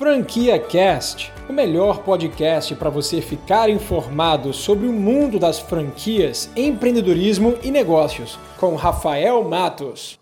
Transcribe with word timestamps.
Franquia 0.00 0.58
Cast, 0.58 1.30
o 1.46 1.52
melhor 1.52 2.02
podcast 2.02 2.74
para 2.74 2.88
você 2.88 3.20
ficar 3.20 3.68
informado 3.68 4.50
sobre 4.50 4.86
o 4.86 4.92
mundo 4.94 5.38
das 5.38 5.58
franquias, 5.58 6.50
empreendedorismo 6.56 7.58
e 7.62 7.70
negócios, 7.70 8.38
com 8.58 8.76
Rafael 8.76 9.44
Matos. 9.44 10.18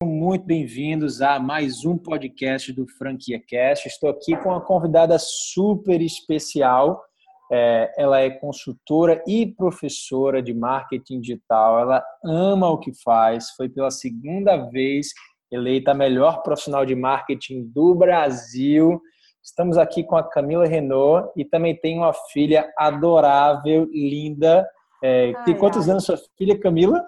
Muito 0.00 0.46
bem-vindos 0.46 1.20
a 1.20 1.40
mais 1.40 1.84
um 1.84 1.98
podcast 1.98 2.72
do 2.72 2.86
Franquia 2.96 3.42
Cast. 3.44 3.88
Estou 3.88 4.08
aqui 4.08 4.36
com 4.36 4.50
uma 4.50 4.60
convidada 4.60 5.18
super 5.18 6.00
especial. 6.00 7.02
É, 7.50 7.92
ela 7.98 8.20
é 8.20 8.30
consultora 8.30 9.20
e 9.26 9.46
professora 9.46 10.40
de 10.40 10.54
marketing 10.54 11.20
digital. 11.20 11.80
Ela 11.80 12.04
ama 12.24 12.70
o 12.70 12.78
que 12.78 12.92
faz. 13.02 13.50
Foi 13.56 13.68
pela 13.68 13.90
segunda 13.90 14.56
vez 14.70 15.08
eleita 15.52 15.90
a 15.90 15.94
melhor 15.94 16.42
profissional 16.42 16.86
de 16.86 16.96
marketing 16.96 17.64
do 17.64 17.94
Brasil. 17.94 19.00
Estamos 19.42 19.76
aqui 19.76 20.02
com 20.02 20.16
a 20.16 20.22
Camila 20.22 20.66
Renault 20.66 21.30
e 21.36 21.44
também 21.44 21.76
tem 21.76 21.98
uma 21.98 22.12
filha 22.32 22.72
adorável, 22.78 23.86
linda. 23.92 24.66
É, 25.02 25.32
ai, 25.36 25.44
tem 25.44 25.56
quantos 25.56 25.86
ai. 25.86 25.92
anos 25.92 26.04
sua 26.04 26.16
filha, 26.38 26.58
Camila? 26.58 27.04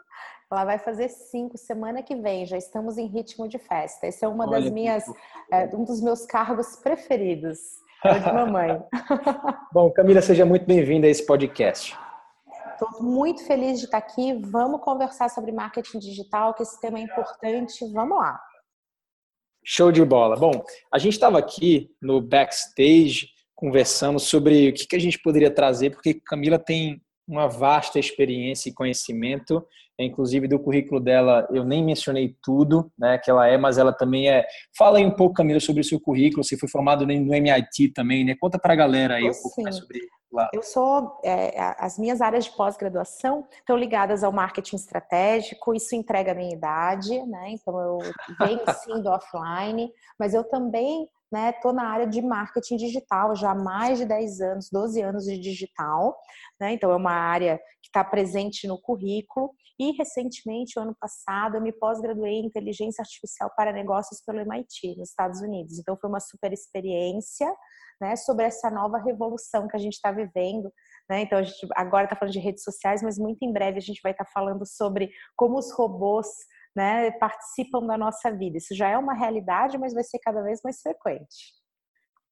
Ela 0.53 0.65
vai 0.65 0.79
fazer 0.79 1.09
cinco 1.09 1.57
semana 1.57 2.03
que 2.03 2.15
vem. 2.15 2.47
Já 2.47 2.57
estamos 2.57 2.99
em 2.99 3.07
ritmo 3.07 3.49
de 3.49 3.59
festa. 3.59 4.07
Esse 4.07 4.25
é 4.25 4.29
uma 4.29 4.47
Olha 4.47 4.61
das 4.61 4.71
minhas, 4.71 5.05
é, 5.51 5.65
um 5.75 5.85
dos 5.85 6.01
meus 6.01 6.27
cargos 6.27 6.77
preferidos. 6.77 7.59
É 8.05 8.19
de 8.19 8.31
mamãe. 8.33 8.81
Bom, 9.73 9.91
Camila, 9.91 10.21
seja 10.21 10.45
muito 10.45 10.67
bem-vinda 10.67 11.07
a 11.07 11.11
esse 11.11 11.25
podcast. 11.25 11.97
Estou 12.75 13.03
muito 13.03 13.47
feliz 13.47 13.79
de 13.79 13.85
estar 13.85 13.99
aqui. 13.99 14.35
Vamos 14.35 14.81
conversar 14.81 15.29
sobre 15.31 15.53
marketing 15.53 16.01
digital, 16.01 16.53
que 16.55 16.63
esse 16.63 16.81
tema 16.81 16.99
é 16.99 17.03
importante. 17.03 17.85
Vamos 17.93 18.19
lá. 18.19 18.41
Show 19.65 19.93
de 19.93 20.05
bola. 20.05 20.37
Bom, 20.37 20.53
a 20.93 20.99
gente 20.99 21.15
estava 21.15 21.39
aqui 21.39 21.89
no 22.03 22.21
backstage 22.21 23.29
conversando 23.55 24.19
sobre 24.19 24.71
o 24.71 24.75
que, 24.75 24.87
que 24.87 24.97
a 24.97 25.01
gente 25.01 25.19
poderia 25.21 25.51
trazer, 25.51 25.91
porque 25.91 26.15
Camila 26.15 26.59
tem 26.59 27.01
uma 27.27 27.49
vasta 27.49 27.99
experiência 27.99 28.69
e 28.69 28.75
conhecimento, 28.75 29.65
inclusive 29.99 30.49
do 30.49 30.59
currículo 30.59 31.01
dela, 31.01 31.47
eu 31.53 31.65
nem 31.65 31.83
mencionei 31.83 32.37
tudo, 32.43 32.91
né, 32.99 33.17
que 33.19 33.31
ela 33.31 33.47
é, 33.47 33.57
mas 33.57 33.79
ela 33.79 33.93
também 33.93 34.29
é. 34.29 34.45
Fala 34.77 34.99
aí 34.99 35.07
um 35.07 35.11
pouco, 35.11 35.35
Camila, 35.35 35.61
sobre 35.61 35.81
o 35.81 35.85
seu 35.85 36.01
currículo, 36.01 36.45
você 36.45 36.57
foi 36.57 36.69
formado 36.69 37.07
no 37.07 37.13
MIT 37.13 37.89
também, 37.95 38.25
né? 38.25 38.35
Conta 38.41 38.59
para 38.59 38.73
a 38.73 38.77
galera 38.77 39.15
aí 39.15 39.29
um 39.29 39.43
pouco 39.43 39.63
mais 39.63 39.77
sobre 39.77 40.01
Claro. 40.35 40.51
Eu 40.53 40.65
sou, 40.65 41.21
é, 41.25 41.55
as 41.79 41.97
minhas 41.97 42.21
áreas 42.21 42.47
de 42.47 42.51
pós-graduação 42.57 43.47
estão 43.53 43.77
ligadas 43.77 44.25
ao 44.25 44.33
marketing 44.33 44.75
estratégico, 44.75 45.73
isso 45.73 45.95
entrega 45.95 46.33
a 46.33 46.35
minha 46.35 46.53
idade, 46.53 47.25
né? 47.25 47.51
Então 47.51 47.79
eu 47.79 47.99
venho 48.41 48.61
sim 48.83 49.01
do 49.01 49.11
offline, 49.11 49.93
mas 50.19 50.35
eu 50.35 50.43
também 50.43 51.09
né, 51.35 51.53
na 51.75 51.89
área 51.89 52.07
de 52.07 52.23
marketing 52.23 52.77
digital 52.77 53.35
já 53.35 53.51
há 53.51 53.55
mais 53.57 53.99
de 53.99 54.05
10 54.05 54.41
anos, 54.41 54.71
12 54.71 55.03
anos 55.03 55.25
de 55.25 55.37
digital, 55.37 56.17
né? 56.61 56.75
Então 56.75 56.93
é 56.93 56.97
uma 56.97 57.11
área 57.11 57.59
que 57.83 57.89
está 57.89 58.05
presente 58.05 58.69
no 58.69 58.81
currículo. 58.81 59.51
E 59.77 59.91
recentemente, 59.99 60.79
ano 60.79 60.95
passado, 61.01 61.57
eu 61.57 61.61
me 61.61 61.73
pós-graduei 61.73 62.35
em 62.35 62.47
inteligência 62.47 63.03
artificial 63.03 63.51
para 63.57 63.73
negócios 63.73 64.23
pelo 64.25 64.39
MIT, 64.39 64.97
nos 64.97 65.09
Estados 65.09 65.41
Unidos. 65.41 65.77
Então 65.77 65.99
foi 66.01 66.09
uma 66.09 66.21
super 66.21 66.53
experiência 66.53 67.53
né, 68.01 68.15
sobre 68.15 68.45
essa 68.45 68.71
nova 68.71 68.99
revolução 68.99 69.67
que 69.67 69.75
a 69.75 69.81
gente 69.81 69.95
está 69.95 70.13
vivendo. 70.13 70.73
Né? 71.11 71.23
Então, 71.23 71.39
a 71.39 71.43
gente 71.43 71.67
agora 71.75 72.05
está 72.05 72.15
falando 72.15 72.33
de 72.33 72.39
redes 72.39 72.63
sociais, 72.63 73.03
mas 73.03 73.19
muito 73.19 73.43
em 73.43 73.53
breve 73.53 73.79
a 73.79 73.83
gente 73.83 74.01
vai 74.05 74.13
estar 74.13 74.25
tá 74.25 74.31
falando 74.33 74.65
sobre 74.65 75.11
como 75.35 75.59
os 75.59 75.73
robôs 75.73 76.29
né, 76.75 77.11
participam 77.13 77.87
da 77.87 77.97
nossa 77.97 78.31
vida. 78.31 78.59
Isso 78.59 78.75
já 78.75 78.89
é 78.89 78.99
uma 78.99 79.15
realidade, 79.15 79.79
mas 79.79 79.95
vai 79.95 80.05
ser 80.05 80.19
cada 80.19 80.43
vez 80.43 80.61
mais 80.63 80.81
frequente. 80.81 81.55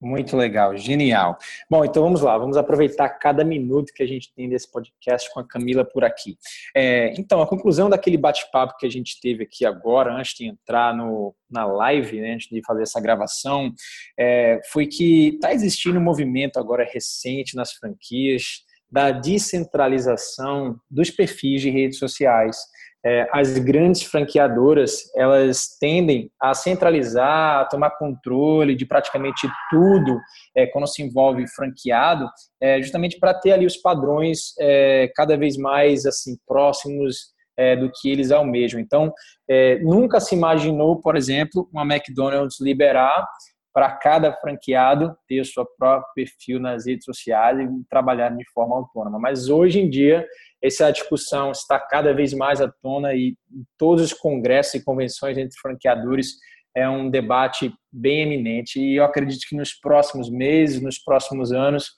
Muito 0.03 0.35
legal, 0.35 0.75
genial. 0.75 1.37
Bom, 1.69 1.85
então 1.85 2.03
vamos 2.03 2.19
lá, 2.19 2.37
vamos 2.37 2.57
aproveitar 2.57 3.07
cada 3.07 3.41
minuto 3.45 3.93
que 3.93 4.03
a 4.03 4.05
gente 4.05 4.33
tem 4.35 4.49
desse 4.49 4.69
podcast 4.69 5.33
com 5.33 5.39
a 5.39 5.47
Camila 5.47 5.85
por 5.85 6.03
aqui. 6.03 6.37
É, 6.75 7.13
então, 7.17 7.41
a 7.41 7.47
conclusão 7.47 7.89
daquele 7.89 8.17
bate-papo 8.17 8.75
que 8.77 8.85
a 8.85 8.89
gente 8.89 9.17
teve 9.21 9.45
aqui 9.45 9.65
agora, 9.65 10.13
antes 10.13 10.35
de 10.35 10.45
entrar 10.45 10.93
no, 10.93 11.33
na 11.49 11.65
live, 11.65 12.19
né, 12.19 12.33
antes 12.33 12.49
de 12.49 12.61
fazer 12.65 12.83
essa 12.83 12.99
gravação, 12.99 13.71
é, 14.19 14.59
foi 14.73 14.87
que 14.87 15.35
está 15.35 15.53
existindo 15.53 15.97
um 15.97 16.03
movimento 16.03 16.59
agora 16.59 16.83
recente 16.83 17.55
nas 17.55 17.71
franquias 17.71 18.65
da 18.91 19.09
descentralização 19.09 20.77
dos 20.91 21.09
perfis 21.09 21.61
de 21.61 21.69
redes 21.69 21.97
sociais 21.97 22.57
é, 23.05 23.27
as 23.31 23.57
grandes 23.57 24.03
franqueadoras 24.03 25.11
elas 25.15 25.77
tendem 25.79 26.31
a 26.41 26.53
centralizar, 26.53 27.61
a 27.61 27.65
tomar 27.65 27.91
controle 27.91 28.75
de 28.75 28.85
praticamente 28.85 29.47
tudo 29.69 30.19
é, 30.55 30.65
quando 30.67 30.87
se 30.87 31.03
envolve 31.03 31.45
franqueado, 31.53 32.27
é, 32.61 32.81
justamente 32.81 33.19
para 33.19 33.33
ter 33.33 33.51
ali 33.51 33.65
os 33.65 33.77
padrões 33.77 34.53
é, 34.59 35.11
cada 35.15 35.35
vez 35.37 35.57
mais 35.57 36.05
assim 36.05 36.37
próximos 36.47 37.33
é, 37.57 37.75
do 37.75 37.91
que 37.91 38.09
eles 38.09 38.31
almejam. 38.31 38.79
Então, 38.79 39.13
é, 39.49 39.79
nunca 39.79 40.19
se 40.19 40.35
imaginou, 40.35 40.99
por 40.99 41.15
exemplo, 41.15 41.69
uma 41.71 41.83
McDonald's 41.83 42.59
liberar 42.59 43.27
para 43.73 43.91
cada 43.91 44.31
franqueado 44.33 45.15
ter 45.27 45.41
o 45.41 45.45
seu 45.45 45.65
próprio 45.77 46.07
perfil 46.13 46.59
nas 46.59 46.85
redes 46.85 47.05
sociais 47.05 47.59
e 47.59 47.67
trabalhar 47.89 48.29
de 48.29 48.45
forma 48.53 48.75
autônoma. 48.75 49.19
Mas 49.19 49.49
hoje 49.49 49.79
em 49.81 49.89
dia, 49.89 50.25
essa 50.63 50.89
discussão 50.91 51.51
está 51.51 51.77
cada 51.77 52.13
vez 52.13 52.33
mais 52.33 52.61
à 52.61 52.71
tona 52.81 53.13
e 53.13 53.35
em 53.51 53.65
todos 53.77 54.01
os 54.01 54.13
congressos 54.13 54.75
e 54.75 54.83
convenções 54.83 55.37
entre 55.37 55.59
franqueadores 55.59 56.37
é 56.75 56.89
um 56.89 57.09
debate 57.09 57.71
bem 57.91 58.21
eminente 58.21 58.79
e 58.79 58.95
eu 58.95 59.03
acredito 59.03 59.45
que 59.47 59.55
nos 59.55 59.73
próximos 59.73 60.29
meses, 60.29 60.81
nos 60.81 60.97
próximos 60.97 61.51
anos, 61.51 61.91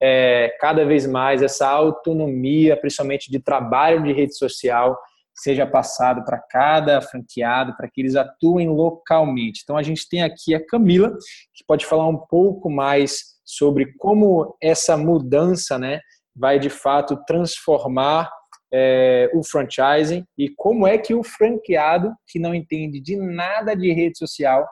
é, 0.00 0.54
cada 0.60 0.84
vez 0.84 1.06
mais 1.06 1.42
essa 1.42 1.66
autonomia, 1.68 2.76
principalmente 2.76 3.30
de 3.30 3.40
trabalho 3.40 4.02
de 4.02 4.12
rede 4.12 4.36
social, 4.36 4.96
seja 5.34 5.66
passado 5.66 6.22
para 6.24 6.38
cada 6.38 7.00
franqueado, 7.00 7.74
para 7.76 7.88
que 7.88 8.02
eles 8.02 8.14
atuem 8.14 8.68
localmente. 8.68 9.62
Então 9.64 9.76
a 9.76 9.82
gente 9.82 10.08
tem 10.08 10.22
aqui 10.22 10.54
a 10.54 10.64
Camila, 10.64 11.16
que 11.54 11.64
pode 11.66 11.86
falar 11.86 12.06
um 12.06 12.18
pouco 12.18 12.70
mais 12.70 13.40
sobre 13.44 13.94
como 13.98 14.56
essa 14.62 14.96
mudança 14.96 15.78
né, 15.78 16.00
vai 16.34 16.58
de 16.58 16.70
fato 16.70 17.22
transformar 17.26 18.30
é, 18.72 19.30
o 19.34 19.42
franchising 19.42 20.24
e 20.38 20.48
como 20.56 20.86
é 20.86 20.96
que 20.96 21.14
o 21.14 21.22
franqueado, 21.22 22.14
que 22.26 22.38
não 22.38 22.54
entende 22.54 23.00
de 23.00 23.16
nada 23.16 23.74
de 23.74 23.92
rede 23.92 24.18
social, 24.18 24.68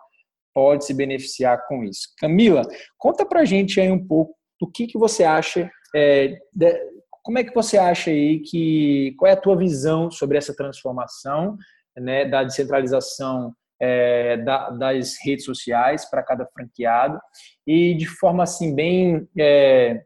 pode 0.54 0.84
se 0.84 0.94
beneficiar 0.94 1.66
com 1.66 1.84
isso. 1.84 2.08
Camila, 2.18 2.62
conta 2.96 3.24
para 3.24 3.40
a 3.40 3.44
gente 3.44 3.80
aí 3.80 3.90
um 3.90 4.06
pouco 4.06 4.34
do 4.60 4.70
que, 4.70 4.86
que 4.86 4.98
você 4.98 5.24
acha 5.24 5.70
é, 5.94 6.38
de, 6.52 6.88
como 7.22 7.38
é 7.38 7.44
que 7.44 7.54
você 7.54 7.76
acha 7.76 8.10
aí 8.10 8.40
que 8.40 9.14
qual 9.18 9.28
é 9.28 9.34
a 9.34 9.40
tua 9.40 9.56
visão 9.56 10.10
sobre 10.10 10.38
essa 10.38 10.54
transformação 10.54 11.56
né, 11.96 12.24
da 12.24 12.42
descentralização 12.42 13.54
é, 13.80 14.36
da, 14.38 14.70
das 14.70 15.16
redes 15.22 15.44
sociais 15.44 16.08
para 16.08 16.22
cada 16.22 16.46
franqueado 16.46 17.20
e 17.66 17.94
de 17.94 18.06
forma 18.06 18.42
assim 18.42 18.74
bem 18.74 19.28
é, 19.38 20.02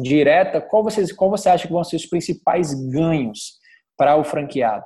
direta 0.00 0.60
qual 0.60 0.82
você 0.82 1.14
qual 1.14 1.30
você 1.30 1.48
acha 1.48 1.66
que 1.66 1.72
vão 1.72 1.84
ser 1.84 1.96
os 1.96 2.06
principais 2.06 2.74
ganhos 2.74 3.58
para 3.96 4.16
o 4.16 4.24
franqueado 4.24 4.84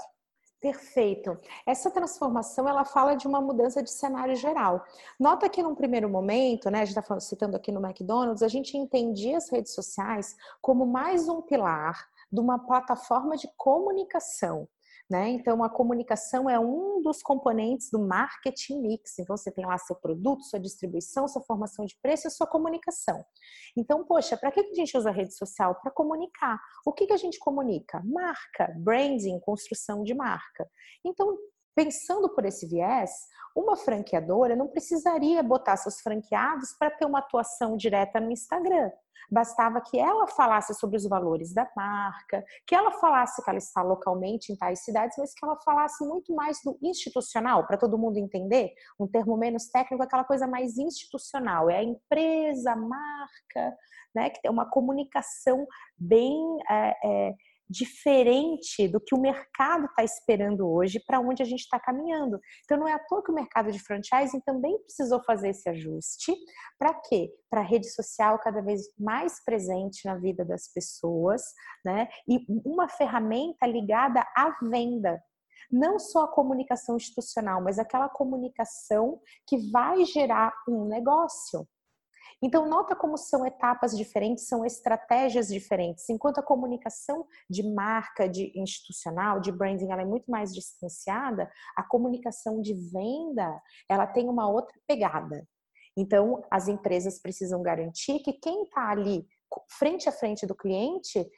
Perfeito. 0.61 1.39
Essa 1.67 1.91
transformação 1.91 2.69
ela 2.69 2.85
fala 2.85 3.15
de 3.15 3.27
uma 3.27 3.41
mudança 3.41 3.83
de 3.83 3.91
cenário 3.91 4.37
geral. 4.37 4.85
Nota 5.19 5.49
que 5.49 5.63
num 5.63 5.75
primeiro 5.75 6.07
momento, 6.07 6.69
né, 6.69 6.83
a 6.83 6.85
gente 6.85 6.99
está 6.99 7.19
citando 7.19 7.57
aqui 7.57 7.73
no 7.73 7.83
McDonald's, 7.83 8.43
a 8.43 8.49
gente 8.49 8.77
entendia 8.77 9.39
as 9.39 9.51
redes 9.51 9.75
sociais 9.75 10.37
como 10.61 10.85
mais 10.85 11.31
um 11.31 11.41
pilar 11.41 12.07
de 12.31 12.41
uma 12.41 12.59
plataforma 12.59 13.39
de 13.39 13.49
comunicação. 13.57 14.69
Né? 15.11 15.31
Então, 15.31 15.65
a 15.65 15.69
comunicação 15.69 16.49
é 16.49 16.57
um 16.61 17.03
dos 17.03 17.21
componentes 17.21 17.91
do 17.91 17.99
marketing 17.99 18.81
mix. 18.81 19.19
Então, 19.19 19.37
você 19.37 19.51
tem 19.51 19.67
lá 19.67 19.77
seu 19.77 19.97
produto, 19.97 20.45
sua 20.45 20.61
distribuição, 20.61 21.27
sua 21.27 21.43
formação 21.43 21.85
de 21.85 21.97
preço 22.01 22.29
e 22.29 22.31
sua 22.31 22.47
comunicação. 22.47 23.25
Então, 23.77 24.05
poxa, 24.05 24.37
para 24.37 24.53
que 24.53 24.61
a 24.61 24.75
gente 24.75 24.97
usa 24.97 25.11
a 25.11 25.13
rede 25.13 25.35
social? 25.35 25.75
Para 25.83 25.91
comunicar. 25.91 26.61
O 26.87 26.93
que, 26.93 27.09
que 27.09 27.13
a 27.13 27.17
gente 27.17 27.41
comunica? 27.41 28.01
Marca, 28.05 28.73
branding, 28.79 29.41
construção 29.41 30.05
de 30.05 30.15
marca. 30.15 30.71
Então, 31.05 31.37
pensando 31.75 32.29
por 32.29 32.45
esse 32.45 32.67
viés, 32.67 33.11
uma 33.55 33.77
franqueadora 33.77 34.55
não 34.55 34.69
precisaria 34.69 35.43
botar 35.43 35.77
seus 35.77 36.01
franqueados 36.01 36.73
para 36.79 36.91
ter 36.91 37.05
uma 37.05 37.19
atuação 37.19 37.77
direta 37.77 38.21
no 38.21 38.31
Instagram. 38.31 38.91
Bastava 39.31 39.81
que 39.81 39.99
ela 39.99 40.27
falasse 40.27 40.75
sobre 40.75 40.97
os 40.97 41.07
valores 41.07 41.55
da 41.55 41.69
marca, 41.77 42.45
que 42.67 42.75
ela 42.75 42.91
falasse 42.93 43.43
que 43.43 43.49
ela 43.49 43.59
está 43.59 43.81
localmente 43.81 44.53
em 44.53 44.57
tais 44.57 44.81
cidades, 44.81 45.17
mas 45.19 45.33
que 45.33 45.45
ela 45.45 45.57
falasse 45.61 46.05
muito 46.05 46.35
mais 46.35 46.61
do 46.65 46.77
institucional, 46.83 47.65
para 47.65 47.77
todo 47.77 47.99
mundo 47.99 48.17
entender. 48.17 48.73
Um 48.99 49.07
termo 49.07 49.37
menos 49.37 49.67
técnico, 49.67 50.03
aquela 50.03 50.25
coisa 50.25 50.49
mais 50.49 50.79
institucional. 50.79 51.71
É 51.71 51.79
a 51.79 51.85
empresa, 51.85 52.73
a 52.73 52.77
marca, 52.77 53.77
né, 54.15 54.31
que 54.31 54.43
tem 54.43 54.51
uma 54.51 54.69
comunicação 54.69 55.65
bem. 55.97 56.59
É, 56.69 56.97
é, 57.05 57.35
diferente 57.71 58.89
do 58.89 59.01
que 59.01 59.15
o 59.15 59.21
mercado 59.21 59.87
está 59.87 60.03
esperando 60.03 60.69
hoje 60.69 61.01
para 61.07 61.21
onde 61.21 61.41
a 61.41 61.47
gente 61.47 61.61
está 61.61 61.79
caminhando. 61.79 62.41
Então, 62.65 62.77
não 62.77 62.89
é 62.89 62.93
à 62.93 62.99
toa 62.99 63.23
que 63.23 63.31
o 63.31 63.35
mercado 63.35 63.71
de 63.71 63.79
franchising 63.79 64.41
também 64.41 64.77
precisou 64.81 65.23
fazer 65.23 65.51
esse 65.51 65.69
ajuste. 65.69 66.35
Para 66.77 66.93
quê? 66.95 67.33
Para 67.49 67.61
a 67.61 67.65
rede 67.65 67.89
social 67.89 68.39
cada 68.41 68.61
vez 68.61 68.83
mais 68.99 69.43
presente 69.45 70.05
na 70.05 70.17
vida 70.17 70.45
das 70.45 70.73
pessoas, 70.73 71.43
né? 71.85 72.09
E 72.29 72.45
uma 72.65 72.89
ferramenta 72.89 73.67
ligada 73.67 74.21
à 74.37 74.59
venda 74.63 75.23
não 75.71 76.01
só 76.01 76.25
a 76.25 76.33
comunicação 76.33 76.97
institucional, 76.97 77.63
mas 77.63 77.79
aquela 77.79 78.09
comunicação 78.09 79.21
que 79.47 79.71
vai 79.71 80.05
gerar 80.05 80.53
um 80.69 80.87
negócio. 80.87 81.65
Então, 82.43 82.67
nota 82.67 82.97
como 82.97 83.19
são 83.19 83.45
etapas 83.45 83.97
diferentes, 83.97 84.49
são 84.49 84.65
estratégias 84.65 85.49
diferentes. 85.49 86.09
Enquanto 86.09 86.39
a 86.39 86.43
comunicação 86.43 87.27
de 87.49 87.63
marca, 87.63 88.27
de 88.29 88.51
institucional, 88.59 89.41
de 89.41 89.53
branding, 89.53 89.91
ela 89.91 90.03
é 90.03 90.07
muito 90.07 90.31
mais 90.31 90.55
distanciada, 90.55 91.51
a 91.77 91.83
comunicação 91.83 92.63
de 92.63 92.73
venda, 92.73 93.61
ela 93.89 94.07
tem 94.07 94.29
uma 94.29 94.49
outra 94.49 94.75
pegada. 94.87 95.47
Então, 95.97 96.43
as 96.51 96.67
empresas 96.67 97.21
precisam 97.21 97.63
garantir 97.63 98.21
que 98.21 98.33
quem 98.33 98.63
está 98.63 98.89
ali 98.89 99.27
frente 99.69 100.09
a 100.09 100.13
frente 100.13 100.47
do 100.47 100.55
cliente, 100.55 101.29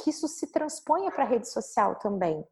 que 0.00 0.10
isso 0.10 0.28
se 0.28 0.52
transponha 0.52 1.10
para 1.10 1.24
a 1.24 1.26
rede 1.26 1.48
social 1.48 1.98
também. 1.98 2.44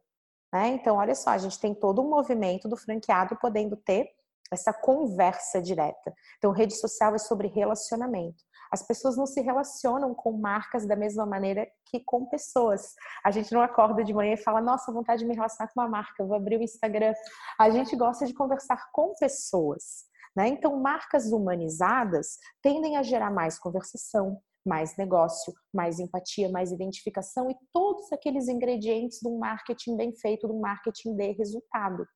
Né? 0.53 0.69
Então, 0.69 0.97
olha 0.97 1.15
só, 1.15 1.31
a 1.31 1.39
gente 1.39 1.61
tem 1.61 1.75
todo 1.75 2.03
um 2.03 2.09
movimento 2.09 2.69
do 2.69 2.77
franqueado 2.77 3.37
podendo 3.41 3.77
ter 3.77 4.11
essa 4.53 4.73
conversa 4.73 5.61
direta. 5.61 6.15
Então, 6.39 6.53
rede 6.53 6.75
social 6.75 7.15
é 7.15 7.19
sobre 7.19 7.49
relacionamento. 7.49 8.45
As 8.71 8.83
pessoas 8.83 9.17
não 9.17 9.27
se 9.27 9.41
relacionam 9.41 10.15
com 10.15 10.33
marcas 10.33 10.87
da 10.87 10.97
mesma 10.97 11.25
maneira 11.25 11.69
que 11.87 12.01
com 12.01 12.27
pessoas. 12.27 12.95
A 13.25 13.31
gente 13.31 13.53
não 13.53 13.63
acorda 13.63 14.03
de 14.03 14.13
manhã 14.13 14.35
e 14.35 14.43
fala, 14.43 14.61
nossa, 14.61 14.93
vontade 14.93 15.21
de 15.21 15.29
me 15.29 15.35
relacionar 15.35 15.73
com 15.73 15.81
uma 15.81 15.89
marca, 15.89 16.25
vou 16.25 16.37
abrir 16.37 16.59
o 16.59 16.63
Instagram. 16.63 17.15
A 17.59 17.71
gente 17.71 17.97
gosta 17.97 18.27
de 18.27 18.35
conversar 18.35 18.91
com 18.93 19.15
pessoas. 19.15 20.05
Né? 20.35 20.49
Então, 20.49 20.79
marcas 20.79 21.33
humanizadas 21.33 22.39
tendem 22.61 22.97
a 22.97 23.03
gerar 23.03 23.31
mais 23.31 23.59
conversação, 23.59 24.41
mais 24.67 24.97
negócio, 24.97 25.53
mais 25.73 25.99
empatia, 25.99 26.51
mais 26.51 26.73
identificação 26.73 27.51
e 27.51 27.57
todos 27.73 28.13
aqueles 28.13 28.49
ingredientes 28.49 29.21
de 29.21 29.29
um 29.29 29.39
marketing 29.39 29.97
bem 29.97 30.13
feito, 30.15 30.47
de 30.47 30.53
um 30.53 30.61
marketing 30.61 31.15
de 31.15 31.33
resultado. 31.33 32.07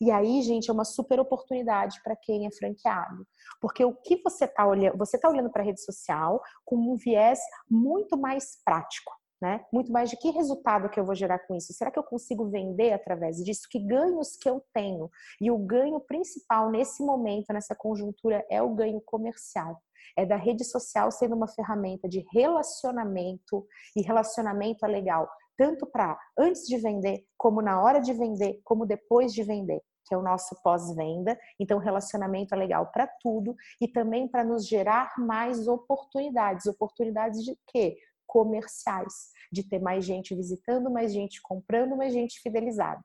E 0.00 0.10
aí, 0.10 0.42
gente, 0.42 0.70
é 0.70 0.72
uma 0.72 0.84
super 0.84 1.20
oportunidade 1.20 2.00
para 2.02 2.16
quem 2.16 2.46
é 2.46 2.50
franqueado. 2.50 3.26
Porque 3.60 3.84
o 3.84 3.94
que 3.94 4.20
você 4.22 4.44
está 4.44 4.66
olhando, 4.66 4.96
você 4.96 5.16
está 5.16 5.28
olhando 5.28 5.50
para 5.50 5.62
a 5.62 5.64
rede 5.64 5.82
social 5.82 6.40
com 6.64 6.76
um 6.76 6.96
viés 6.96 7.38
muito 7.70 8.16
mais 8.16 8.62
prático. 8.64 9.12
Né? 9.40 9.64
Muito 9.72 9.92
mais 9.92 10.10
de 10.10 10.16
que 10.16 10.30
resultado 10.30 10.88
que 10.88 10.98
eu 10.98 11.04
vou 11.04 11.14
gerar 11.14 11.38
com 11.40 11.54
isso? 11.54 11.72
Será 11.72 11.92
que 11.92 11.98
eu 11.98 12.02
consigo 12.02 12.48
vender 12.48 12.92
através 12.92 13.36
disso? 13.36 13.68
Que 13.70 13.78
ganhos 13.78 14.36
que 14.36 14.50
eu 14.50 14.60
tenho? 14.74 15.08
E 15.40 15.48
o 15.48 15.58
ganho 15.58 16.00
principal 16.00 16.70
nesse 16.70 17.04
momento, 17.04 17.52
nessa 17.52 17.74
conjuntura, 17.74 18.44
é 18.50 18.60
o 18.60 18.74
ganho 18.74 19.00
comercial 19.00 19.80
é 20.16 20.24
da 20.24 20.36
rede 20.36 20.64
social 20.64 21.12
sendo 21.12 21.36
uma 21.36 21.46
ferramenta 21.46 22.08
de 22.08 22.24
relacionamento 22.32 23.66
e 23.94 24.00
relacionamento 24.00 24.84
é 24.84 24.88
legal 24.88 25.28
tanto 25.58 25.84
para 25.86 26.16
antes 26.38 26.66
de 26.66 26.78
vender, 26.78 27.24
como 27.36 27.60
na 27.60 27.82
hora 27.82 28.00
de 28.00 28.14
vender, 28.14 28.60
como 28.64 28.86
depois 28.86 29.34
de 29.34 29.42
vender, 29.42 29.82
que 30.06 30.14
é 30.14 30.16
o 30.16 30.22
nosso 30.22 30.56
pós-venda. 30.62 31.36
Então, 31.58 31.78
relacionamento 31.78 32.54
é 32.54 32.56
legal 32.56 32.86
para 32.92 33.08
tudo 33.20 33.56
e 33.80 33.88
também 33.88 34.28
para 34.28 34.44
nos 34.44 34.66
gerar 34.66 35.12
mais 35.18 35.66
oportunidades. 35.66 36.66
Oportunidades 36.66 37.42
de 37.42 37.58
quê? 37.66 37.96
Comerciais, 38.28 39.32
de 39.50 39.64
ter 39.68 39.80
mais 39.80 40.04
gente 40.04 40.34
visitando, 40.36 40.88
mais 40.88 41.12
gente 41.12 41.42
comprando, 41.42 41.96
mais 41.96 42.12
gente 42.12 42.38
fidelizada 42.40 43.02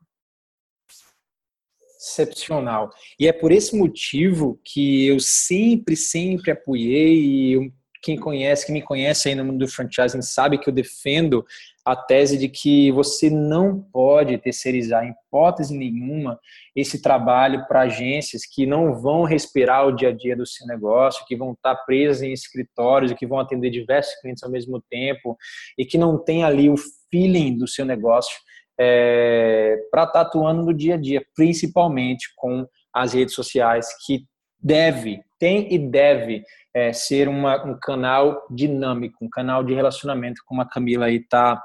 excepcional. 2.04 2.92
E 3.18 3.30
é 3.30 3.31
por 3.31 3.50
esse 3.52 3.78
motivo 3.78 4.60
que 4.62 5.08
eu 5.08 5.22
sempre, 5.22 5.96
sempre 5.96 6.52
apoiei 6.52 7.16
e 7.56 7.74
quem 8.02 8.20
conhece, 8.20 8.66
quem 8.66 8.74
me 8.74 8.81
conhece 8.81 9.30
aí 9.30 9.36
no 9.36 9.46
mundo 9.46 9.60
do 9.60 9.72
franchising 9.72 10.22
sabe 10.22 10.58
que 10.58 10.68
eu 10.68 10.74
defendo 10.74 11.46
a 11.86 11.96
tese 11.96 12.38
de 12.38 12.48
que 12.48 12.92
você 12.92 13.30
não 13.30 13.82
pode 13.82 14.38
terceirizar 14.38 15.04
em 15.04 15.12
hipótese 15.12 15.78
nenhuma 15.78 16.40
esse 16.76 17.02
trabalho 17.02 17.66
para 17.68 17.82
agências 17.82 18.44
que 18.46 18.66
não 18.66 18.94
vão 18.94 19.24
respirar 19.24 19.86
o 19.86 19.92
dia 19.92 20.10
a 20.10 20.14
dia 20.14 20.36
do 20.36 20.46
seu 20.46 20.66
negócio, 20.66 21.26
que 21.28 21.36
vão 21.36 21.52
estar 21.52 21.76
presas 21.86 22.22
em 22.22 22.32
escritórios 22.32 23.12
que 23.14 23.28
vão 23.28 23.40
atender 23.40 23.70
diversos 23.70 24.16
clientes 24.22 24.44
ao 24.44 24.50
mesmo 24.50 24.82
tempo 24.90 25.38
e 25.78 25.86
que 25.86 25.98
não 25.98 26.18
tem 26.18 26.44
ali 26.44 26.70
o 26.70 26.76
feeling 27.12 27.58
do 27.58 27.68
seu 27.68 27.86
negócio 27.86 28.36
é, 28.80 29.76
para 29.92 30.04
estar 30.04 30.14
tá 30.14 30.22
atuando 30.22 30.64
no 30.64 30.74
dia 30.74 30.96
a 30.96 30.98
dia, 30.98 31.24
principalmente 31.36 32.30
com 32.36 32.66
as 32.94 33.14
redes 33.14 33.36
sociais, 33.36 33.88
que 34.06 34.26
deve, 34.60 35.22
tem 35.38 35.74
e 35.74 35.78
deve 35.78 36.44
é, 36.74 36.94
ser 36.94 37.28
uma, 37.28 37.64
um 37.66 37.78
canal 37.80 38.42
dinâmico, 38.50 39.24
um 39.24 39.30
canal 39.30 39.64
de 39.64 39.74
relacionamento, 39.74 40.42
como 40.46 40.62
a 40.62 40.70
Camila 40.70 41.06
aí 41.06 41.18
está 41.18 41.62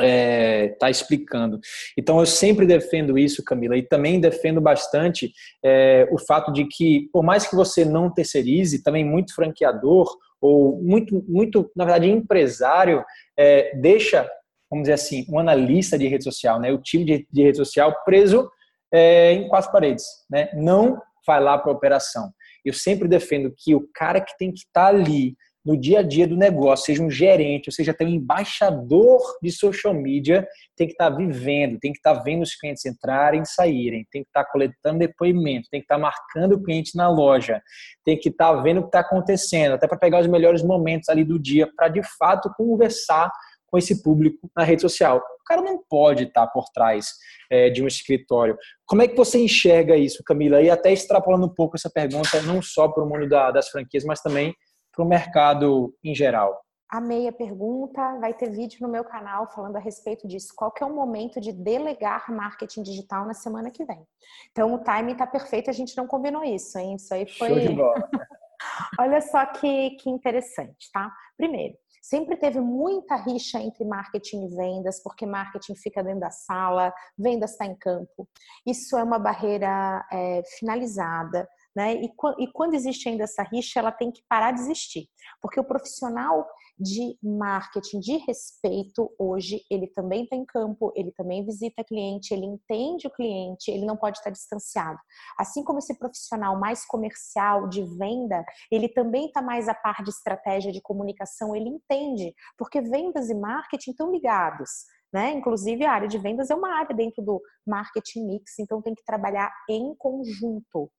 é, 0.00 0.68
tá 0.78 0.90
explicando. 0.90 1.60
Então 1.96 2.18
eu 2.20 2.26
sempre 2.26 2.66
defendo 2.66 3.18
isso, 3.18 3.44
Camila, 3.44 3.76
e 3.76 3.82
também 3.82 4.20
defendo 4.20 4.60
bastante 4.60 5.32
é, 5.64 6.08
o 6.10 6.18
fato 6.18 6.52
de 6.52 6.66
que, 6.66 7.08
por 7.12 7.22
mais 7.22 7.46
que 7.46 7.56
você 7.56 7.84
não 7.84 8.12
terceirize, 8.12 8.82
também 8.82 9.04
muito 9.04 9.34
franqueador 9.34 10.16
ou 10.40 10.82
muito, 10.82 11.24
muito 11.28 11.70
na 11.76 11.84
verdade, 11.84 12.10
empresário 12.10 13.04
é, 13.38 13.76
deixa 13.76 14.28
vamos 14.70 14.84
dizer 14.84 14.92
assim, 14.92 15.26
um 15.28 15.38
analista 15.38 15.98
de 15.98 16.06
rede 16.06 16.22
social, 16.22 16.60
né, 16.60 16.72
o 16.72 16.78
time 16.78 17.04
de, 17.04 17.26
de 17.30 17.42
rede 17.42 17.56
social 17.56 17.92
preso 18.04 18.48
é, 18.92 19.32
em 19.32 19.48
quatro 19.48 19.72
paredes, 19.72 20.04
né, 20.30 20.48
não 20.54 21.02
vai 21.26 21.42
lá 21.42 21.58
para 21.58 21.72
a 21.72 21.74
operação. 21.74 22.30
Eu 22.64 22.72
sempre 22.72 23.08
defendo 23.08 23.52
que 23.56 23.74
o 23.74 23.88
cara 23.92 24.20
que 24.20 24.36
tem 24.38 24.52
que 24.52 24.60
estar 24.60 24.82
tá 24.82 24.88
ali 24.88 25.34
no 25.64 25.76
dia 25.76 26.00
a 26.00 26.02
dia 26.02 26.26
do 26.26 26.36
negócio, 26.36 26.86
seja 26.86 27.02
um 27.02 27.10
gerente, 27.10 27.68
ou 27.68 27.72
seja, 27.72 27.90
até 27.90 28.04
um 28.04 28.08
embaixador 28.08 29.20
de 29.42 29.50
social 29.50 29.92
media, 29.92 30.46
tem 30.76 30.86
que 30.86 30.94
estar 30.94 31.10
tá 31.10 31.16
vivendo, 31.16 31.78
tem 31.78 31.92
que 31.92 31.98
estar 31.98 32.16
tá 32.16 32.22
vendo 32.22 32.42
os 32.42 32.54
clientes 32.54 32.84
entrarem 32.86 33.42
e 33.42 33.46
saírem, 33.46 34.06
tem 34.10 34.22
que 34.22 34.28
estar 34.28 34.44
tá 34.44 34.50
coletando 34.50 35.00
depoimento, 35.00 35.68
tem 35.70 35.80
que 35.80 35.84
estar 35.84 35.98
marcando 35.98 36.54
o 36.54 36.62
cliente 36.62 36.96
na 36.96 37.08
loja, 37.08 37.60
tem 38.04 38.18
que 38.18 38.30
estar 38.30 38.52
vendo 38.62 38.78
o 38.78 38.82
que 38.82 38.88
está 38.88 39.00
acontecendo, 39.00 39.74
até 39.74 39.86
para 39.86 39.98
pegar 39.98 40.20
os 40.20 40.26
melhores 40.26 40.62
momentos 40.62 41.08
ali 41.08 41.24
do 41.24 41.38
dia, 41.38 41.68
para 41.76 41.88
de 41.88 42.00
fato 42.18 42.50
conversar 42.56 43.30
com 43.66 43.78
esse 43.78 44.02
público 44.02 44.50
na 44.56 44.64
rede 44.64 44.82
social. 44.82 45.18
O 45.18 45.44
cara 45.44 45.62
não 45.62 45.80
pode 45.88 46.24
estar 46.24 46.46
por 46.48 46.64
trás 46.74 47.06
é, 47.50 47.70
de 47.70 47.82
um 47.82 47.86
escritório. 47.86 48.56
Como 48.84 49.02
é 49.02 49.08
que 49.08 49.16
você 49.16 49.38
enxerga 49.38 49.96
isso, 49.96 50.24
Camila? 50.24 50.60
E 50.60 50.68
até 50.68 50.92
extrapolando 50.92 51.46
um 51.46 51.54
pouco 51.54 51.76
essa 51.76 51.88
pergunta, 51.88 52.42
não 52.42 52.60
só 52.60 52.88
para 52.88 53.04
o 53.04 53.08
mundo 53.08 53.28
da, 53.28 53.50
das 53.50 53.68
franquias, 53.68 54.04
mas 54.04 54.20
também 54.20 54.54
para 54.92 55.04
o 55.04 55.08
mercado 55.08 55.94
em 56.02 56.14
geral. 56.14 56.60
Amei 56.88 57.28
a 57.28 57.32
pergunta. 57.32 58.18
Vai 58.18 58.34
ter 58.34 58.50
vídeo 58.50 58.78
no 58.80 58.88
meu 58.88 59.04
canal 59.04 59.48
falando 59.48 59.76
a 59.76 59.80
respeito 59.80 60.26
disso. 60.26 60.52
Qual 60.56 60.72
que 60.72 60.82
é 60.82 60.86
o 60.86 60.94
momento 60.94 61.40
de 61.40 61.52
delegar 61.52 62.30
marketing 62.32 62.82
digital 62.82 63.24
na 63.26 63.34
semana 63.34 63.70
que 63.70 63.84
vem? 63.84 64.04
Então, 64.50 64.74
o 64.74 64.82
time 64.82 65.12
está 65.12 65.26
perfeito. 65.26 65.70
A 65.70 65.72
gente 65.72 65.96
não 65.96 66.06
combinou 66.06 66.42
isso, 66.42 66.78
hein? 66.78 66.96
Isso 66.96 67.14
aí 67.14 67.26
foi. 67.26 67.48
Show 67.48 67.60
de 67.60 67.68
bola. 67.68 68.08
Olha 68.98 69.20
só 69.20 69.46
que, 69.46 69.90
que 69.90 70.10
interessante, 70.10 70.90
tá? 70.92 71.10
Primeiro, 71.36 71.76
Sempre 72.02 72.36
teve 72.36 72.60
muita 72.60 73.14
rixa 73.14 73.60
entre 73.60 73.84
marketing 73.84 74.46
e 74.46 74.56
vendas, 74.56 75.02
porque 75.02 75.26
marketing 75.26 75.74
fica 75.74 76.02
dentro 76.02 76.20
da 76.20 76.30
sala, 76.30 76.92
vendas 77.16 77.52
está 77.52 77.66
em 77.66 77.76
campo. 77.76 78.26
Isso 78.66 78.96
é 78.96 79.04
uma 79.04 79.18
barreira 79.18 80.04
é, 80.10 80.42
finalizada. 80.58 81.46
Né? 81.74 82.02
E, 82.02 82.12
e 82.38 82.52
quando 82.52 82.74
existe 82.74 83.08
ainda 83.08 83.24
essa 83.24 83.42
rixa, 83.42 83.78
ela 83.78 83.92
tem 83.92 84.10
que 84.10 84.22
parar 84.28 84.52
de 84.52 84.60
existir, 84.60 85.08
porque 85.40 85.60
o 85.60 85.64
profissional 85.64 86.46
de 86.80 87.16
marketing 87.22 88.00
de 88.00 88.16
respeito 88.26 89.14
hoje, 89.18 89.62
ele 89.70 89.86
também 89.88 90.24
está 90.24 90.34
em 90.34 90.46
campo, 90.46 90.90
ele 90.96 91.12
também 91.12 91.44
visita 91.44 91.84
cliente, 91.84 92.32
ele 92.32 92.46
entende 92.46 93.06
o 93.06 93.10
cliente, 93.10 93.70
ele 93.70 93.84
não 93.84 93.96
pode 93.96 94.18
estar 94.18 94.30
distanciado. 94.30 94.98
Assim 95.38 95.62
como 95.62 95.78
esse 95.78 95.96
profissional 95.98 96.58
mais 96.58 96.86
comercial 96.86 97.68
de 97.68 97.82
venda, 97.82 98.44
ele 98.70 98.88
também 98.88 99.26
está 99.26 99.42
mais 99.42 99.68
a 99.68 99.74
par 99.74 100.02
de 100.02 100.10
estratégia 100.10 100.72
de 100.72 100.80
comunicação, 100.80 101.54
ele 101.54 101.68
entende, 101.68 102.34
porque 102.56 102.80
vendas 102.80 103.28
e 103.28 103.34
marketing 103.34 103.90
estão 103.90 104.10
ligados. 104.10 104.70
Né? 105.12 105.32
Inclusive, 105.32 105.84
a 105.84 105.92
área 105.92 106.08
de 106.08 106.18
vendas 106.18 106.50
é 106.50 106.54
uma 106.54 106.72
área 106.72 106.94
dentro 106.94 107.22
do 107.22 107.42
marketing 107.66 108.26
mix, 108.26 108.58
então 108.58 108.80
tem 108.80 108.94
que 108.94 109.04
trabalhar 109.04 109.52
em 109.68 109.94
conjunto. 109.96 110.90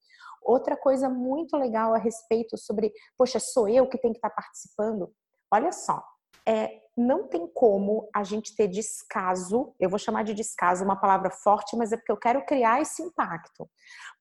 Outra 0.44 0.76
coisa 0.76 1.08
muito 1.08 1.56
legal 1.56 1.94
a 1.94 1.98
respeito 1.98 2.56
sobre, 2.58 2.92
poxa, 3.16 3.38
sou 3.38 3.68
eu 3.68 3.88
que 3.88 3.98
tenho 3.98 4.14
que 4.14 4.18
estar 4.18 4.30
participando. 4.30 5.12
Olha 5.52 5.72
só, 5.72 6.02
é, 6.46 6.80
não 6.96 7.26
tem 7.28 7.46
como 7.46 8.08
a 8.14 8.22
gente 8.22 8.54
ter 8.54 8.68
descaso, 8.68 9.74
eu 9.80 9.88
vou 9.88 9.98
chamar 9.98 10.24
de 10.24 10.34
descaso 10.34 10.84
uma 10.84 10.96
palavra 10.96 11.30
forte, 11.30 11.76
mas 11.76 11.92
é 11.92 11.96
porque 11.96 12.12
eu 12.12 12.16
quero 12.16 12.44
criar 12.44 12.80
esse 12.80 13.02
impacto 13.02 13.68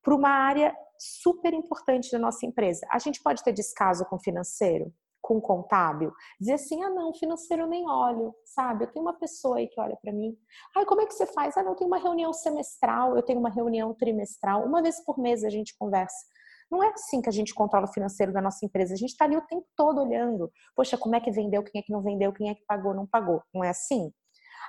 para 0.01 0.15
uma 0.15 0.29
área 0.29 0.75
super 0.97 1.53
importante 1.53 2.11
da 2.11 2.19
nossa 2.19 2.45
empresa. 2.45 2.87
A 2.91 2.99
gente 2.99 3.21
pode 3.21 3.43
ter 3.43 3.51
descaso 3.51 4.05
com 4.05 4.19
financeiro? 4.19 4.93
Com 5.21 5.37
o 5.37 5.41
contábil? 5.41 6.11
Dizer 6.39 6.53
assim, 6.53 6.83
ah, 6.83 6.89
não, 6.89 7.13
financeiro 7.13 7.63
eu 7.63 7.67
nem 7.67 7.87
olho, 7.87 8.33
sabe? 8.45 8.85
Eu 8.85 8.91
tenho 8.91 9.05
uma 9.05 9.17
pessoa 9.17 9.57
aí 9.57 9.67
que 9.67 9.79
olha 9.79 9.97
para 10.01 10.11
mim. 10.11 10.35
Ah, 10.75 10.85
como 10.85 11.01
é 11.01 11.05
que 11.05 11.13
você 11.13 11.25
faz? 11.25 11.55
Ah, 11.57 11.63
não, 11.63 11.71
eu 11.71 11.75
tenho 11.75 11.89
uma 11.89 11.99
reunião 11.99 12.33
semestral, 12.33 13.15
eu 13.15 13.23
tenho 13.23 13.39
uma 13.39 13.49
reunião 13.49 13.93
trimestral, 13.93 14.65
uma 14.65 14.81
vez 14.81 15.03
por 15.03 15.17
mês 15.17 15.43
a 15.43 15.49
gente 15.49 15.75
conversa. 15.77 16.25
Não 16.71 16.81
é 16.81 16.87
assim 16.87 17.21
que 17.21 17.27
a 17.27 17.33
gente 17.33 17.53
controla 17.53 17.85
o 17.85 17.91
financeiro 17.91 18.31
da 18.31 18.41
nossa 18.41 18.65
empresa. 18.65 18.93
A 18.93 18.97
gente 18.97 19.09
está 19.09 19.25
ali 19.25 19.35
o 19.35 19.45
tempo 19.45 19.67
todo 19.75 19.99
olhando. 19.99 20.49
Poxa, 20.73 20.97
como 20.97 21.15
é 21.15 21.19
que 21.19 21.29
vendeu, 21.29 21.61
quem 21.63 21.81
é 21.81 21.83
que 21.83 21.91
não 21.91 22.01
vendeu, 22.01 22.31
quem 22.31 22.49
é 22.49 22.55
que 22.55 22.63
pagou, 22.65 22.93
não 22.93 23.05
pagou. 23.05 23.43
Não 23.53 23.61
é 23.61 23.69
assim? 23.69 24.09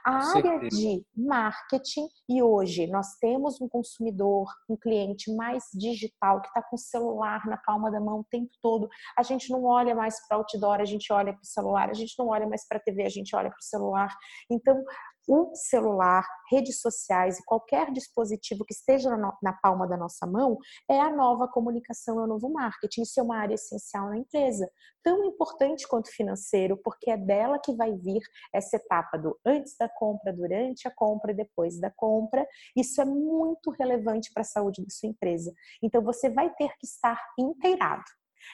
A 0.04 0.36
área 0.36 0.58
de 0.68 1.04
marketing, 1.16 2.08
e 2.28 2.42
hoje 2.42 2.88
nós 2.88 3.14
temos 3.20 3.60
um 3.60 3.68
consumidor, 3.68 4.52
um 4.68 4.76
cliente 4.76 5.32
mais 5.34 5.64
digital, 5.72 6.40
que 6.40 6.48
está 6.48 6.60
com 6.62 6.74
o 6.74 6.78
celular 6.78 7.46
na 7.46 7.56
palma 7.56 7.90
da 7.90 8.00
mão 8.00 8.20
o 8.20 8.24
tempo 8.24 8.50
todo. 8.60 8.88
A 9.16 9.22
gente 9.22 9.50
não 9.50 9.64
olha 9.64 9.94
mais 9.94 10.16
para 10.26 10.36
o 10.36 10.40
outdoor, 10.40 10.80
a 10.80 10.84
gente 10.84 11.12
olha 11.12 11.32
para 11.32 11.42
o 11.42 11.46
celular, 11.46 11.88
a 11.88 11.94
gente 11.94 12.14
não 12.18 12.28
olha 12.28 12.48
mais 12.48 12.66
para 12.66 12.78
a 12.78 12.80
TV, 12.80 13.04
a 13.04 13.08
gente 13.08 13.34
olha 13.36 13.48
para 13.48 13.60
o 13.60 13.64
celular. 13.64 14.12
Então, 14.50 14.82
o 15.28 15.54
celular, 15.54 16.26
redes 16.50 16.80
sociais 16.80 17.38
e 17.38 17.44
qualquer 17.44 17.90
dispositivo 17.92 18.64
que 18.64 18.74
esteja 18.74 19.16
na, 19.16 19.52
palma 19.52 19.86
da 19.86 19.96
nossa 19.96 20.26
mão 20.26 20.58
é 20.90 21.00
a 21.00 21.14
nova 21.14 21.48
comunicação, 21.48 22.20
é 22.20 22.24
o 22.24 22.26
novo 22.26 22.48
marketing. 22.50 23.02
Isso 23.02 23.20
é 23.20 23.22
uma 23.22 23.36
área 23.36 23.54
essencial 23.54 24.08
na 24.08 24.18
empresa, 24.18 24.70
tão 25.02 25.24
importante 25.24 25.86
quanto 25.86 26.10
financeiro, 26.10 26.76
porque 26.76 27.10
é 27.10 27.16
dela 27.16 27.58
que 27.58 27.74
vai 27.74 27.92
vir 27.92 28.22
essa 28.52 28.76
etapa 28.76 29.16
do 29.16 29.38
antes 29.44 29.76
da 29.78 29.88
compra, 29.88 30.32
durante 30.32 30.86
a 30.86 30.90
compra 30.94 31.32
depois 31.32 31.78
da 31.80 31.90
compra. 31.90 32.46
Isso 32.76 33.00
é 33.00 33.04
muito 33.04 33.70
relevante 33.70 34.30
para 34.32 34.42
a 34.42 34.44
saúde 34.44 34.82
da 34.82 34.90
sua 34.90 35.08
empresa. 35.08 35.52
Então 35.82 36.02
você 36.02 36.28
vai 36.28 36.52
ter 36.54 36.70
que 36.78 36.86
estar 36.86 37.20
inteirado. 37.38 38.04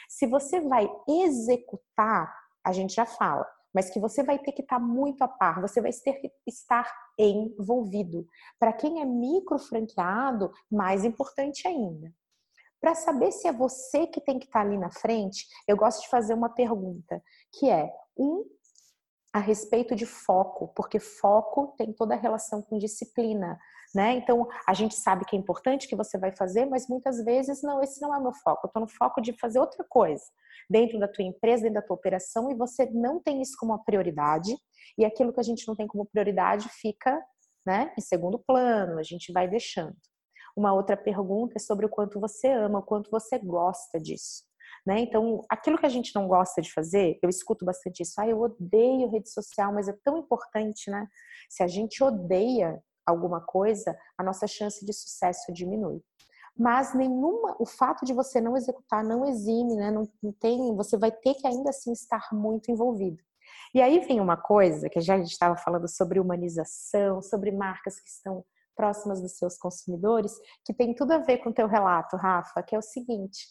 Se 0.09 0.27
você 0.27 0.61
vai 0.61 0.89
executar, 1.09 2.33
a 2.65 2.73
gente 2.73 2.95
já 2.95 3.07
fala, 3.07 3.47
mas 3.75 3.91
que 3.91 4.01
você 4.01 4.23
vai 4.23 4.39
ter 4.39 4.53
que 4.53 4.63
estar 4.63 4.79
muito 4.79 5.23
a 5.23 5.29
par, 5.29 5.61
você 5.61 5.81
vai 5.81 5.93
ter 5.93 6.15
que 6.15 6.33
estar 6.47 6.91
envolvido. 7.19 8.27
Para 8.59 8.73
quem 8.73 9.01
é 9.01 9.05
micro 9.05 9.59
franqueado, 9.59 10.51
mais 10.71 11.05
importante 11.05 11.67
ainda. 11.67 12.13
Para 12.81 12.95
saber 12.95 13.33
se 13.33 13.49
é 13.49 13.53
você 13.53 14.07
que 14.07 14.21
tem 14.21 14.39
que 14.39 14.47
estar 14.47 14.61
ali 14.61 14.79
na 14.79 14.91
frente, 14.91 15.47
eu 15.67 15.77
gosto 15.77 16.03
de 16.03 16.09
fazer 16.09 16.35
uma 16.35 16.49
pergunta, 16.49 17.23
que 17.53 17.69
é 17.69 17.93
um 18.17 18.45
a 19.33 19.41
respeito 19.41 19.95
de 19.95 20.07
foco, 20.07 20.69
porque 20.75 20.99
foco 20.99 21.75
tem 21.77 21.93
toda 21.93 22.15
a 22.15 22.19
relação 22.19 22.63
com 22.63 22.79
disciplina, 22.79 23.59
né? 23.95 24.12
Então, 24.12 24.47
a 24.66 24.75
gente 24.75 24.95
sabe 24.95 25.25
que 25.25 25.35
é 25.35 25.38
importante 25.38 25.88
que 25.88 25.97
você 25.97 26.18
vai 26.18 26.35
fazer, 26.35 26.66
mas 26.66 26.88
muitas 26.88 27.25
vezes 27.25 27.62
não, 27.62 27.83
esse 27.83 28.00
não 28.00 28.14
é 28.14 28.21
meu 28.21 28.33
foco. 28.33 28.66
Eu 28.66 28.68
estou 28.68 28.83
no 28.83 28.88
foco 28.88 29.21
de 29.21 29.33
fazer 29.33 29.59
outra 29.59 29.85
coisa 29.88 30.25
dentro 30.68 30.99
da 30.99 31.09
tua 31.09 31.25
empresa, 31.25 31.62
dentro 31.62 31.80
da 31.80 31.87
tua 31.87 31.97
operação, 31.97 32.50
e 32.50 32.54
você 32.54 32.87
não 32.87 33.21
tem 33.21 33.40
isso 33.40 33.57
como 33.59 33.78
prioridade, 33.85 34.54
e 34.99 35.04
aquilo 35.04 35.33
que 35.33 35.40
a 35.40 35.45
gente 35.45 35.66
não 35.66 35.75
tem 35.75 35.87
como 35.87 36.07
prioridade 36.07 36.68
fica 36.68 37.18
né, 37.66 37.92
em 37.99 38.00
segundo 38.00 38.38
plano, 38.38 38.99
a 38.99 39.02
gente 39.02 39.33
vai 39.33 39.49
deixando. 39.49 39.97
Uma 40.57 40.73
outra 40.73 40.97
pergunta 40.97 41.54
é 41.57 41.61
sobre 41.61 41.87
o 41.87 41.88
quanto 41.88 42.18
você 42.18 42.49
ama, 42.49 42.80
o 42.80 42.83
quanto 42.83 43.11
você 43.11 43.38
gosta 43.38 44.00
disso. 44.00 44.45
Né? 44.87 45.00
Então, 45.00 45.45
aquilo 45.49 45.78
que 45.78 45.87
a 45.87 45.90
gente 45.90 46.14
não 46.14 46.26
gosta 46.26 46.62
de 46.62 46.73
fazer, 46.73 47.18
eu 47.23 47.28
escuto 47.28 47.64
bastante 47.64 48.02
isso. 48.02 48.14
Ah, 48.18 48.26
eu 48.26 48.40
odeio 48.40 49.11
rede 49.11 49.30
social, 49.30 49.73
mas 49.73 49.87
é 49.88 49.95
tão 50.02 50.16
importante, 50.16 50.90
né? 50.90 51.07
Se 51.49 51.62
a 51.62 51.66
gente 51.66 52.02
odeia 52.02 52.83
alguma 53.09 53.41
coisa, 53.41 53.97
a 54.17 54.23
nossa 54.23 54.47
chance 54.47 54.85
de 54.85 54.93
sucesso 54.93 55.53
diminui 55.53 56.03
mas 56.59 56.93
nenhuma, 56.93 57.55
o 57.61 57.65
fato 57.65 58.05
de 58.05 58.12
você 58.12 58.41
não 58.41 58.57
executar 58.57 59.05
não 59.05 59.25
exime, 59.25 59.77
né? 59.77 59.93
Não, 59.93 60.09
não 60.21 60.33
tem, 60.33 60.75
você 60.75 60.99
vai 60.99 61.12
ter 61.12 61.35
que 61.35 61.47
ainda 61.47 61.71
assim 61.71 61.93
estar 61.93 62.27
muito 62.33 62.69
envolvido. 62.69 63.23
E 63.73 63.81
aí 63.81 64.00
vem 64.00 64.21
uma 64.21 64.37
coisa 64.37 64.88
que 64.88 65.00
já 65.00 65.15
a 65.15 65.19
gente 65.19 65.31
estava 65.31 65.57
falando 65.57 65.88
sobre 65.88 66.19
humanização, 66.19 67.23
sobre 67.23 67.53
marcas 67.53 68.00
que 68.00 68.09
estão 68.09 68.45
próximas 68.75 69.21
dos 69.21 69.37
seus 69.37 69.57
consumidores, 69.57 70.33
que 70.65 70.75
tem 70.75 70.95
tudo 70.95 71.12
a 71.12 71.19
ver 71.19 71.38
com 71.38 71.50
o 71.50 71.55
teu 71.55 71.69
relato, 71.69 72.17
Rafa, 72.17 72.62
que 72.62 72.75
é 72.75 72.79
o 72.79 72.83
seguinte: 72.83 73.47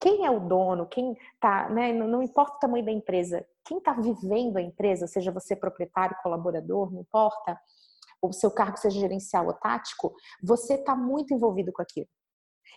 quem 0.00 0.24
é 0.24 0.30
o 0.30 0.40
dono, 0.40 0.86
quem 0.86 1.14
tá, 1.38 1.68
né, 1.68 1.92
não, 1.92 2.08
não 2.08 2.22
importa 2.22 2.56
o 2.56 2.60
tamanho 2.60 2.84
da 2.84 2.92
empresa, 2.92 3.46
quem 3.64 3.76
está 3.76 3.92
vivendo 3.92 4.56
a 4.56 4.62
empresa, 4.62 5.06
seja 5.06 5.30
você 5.30 5.54
proprietário, 5.54 6.16
colaborador, 6.22 6.90
não 6.90 7.02
importa, 7.02 7.60
o 8.22 8.32
seu 8.32 8.50
cargo 8.50 8.76
seja 8.76 9.00
gerencial 9.00 9.46
ou 9.46 9.54
tático, 9.54 10.14
você 10.42 10.74
está 10.74 10.94
muito 10.94 11.34
envolvido 11.34 11.72
com 11.72 11.82
aquilo. 11.82 12.08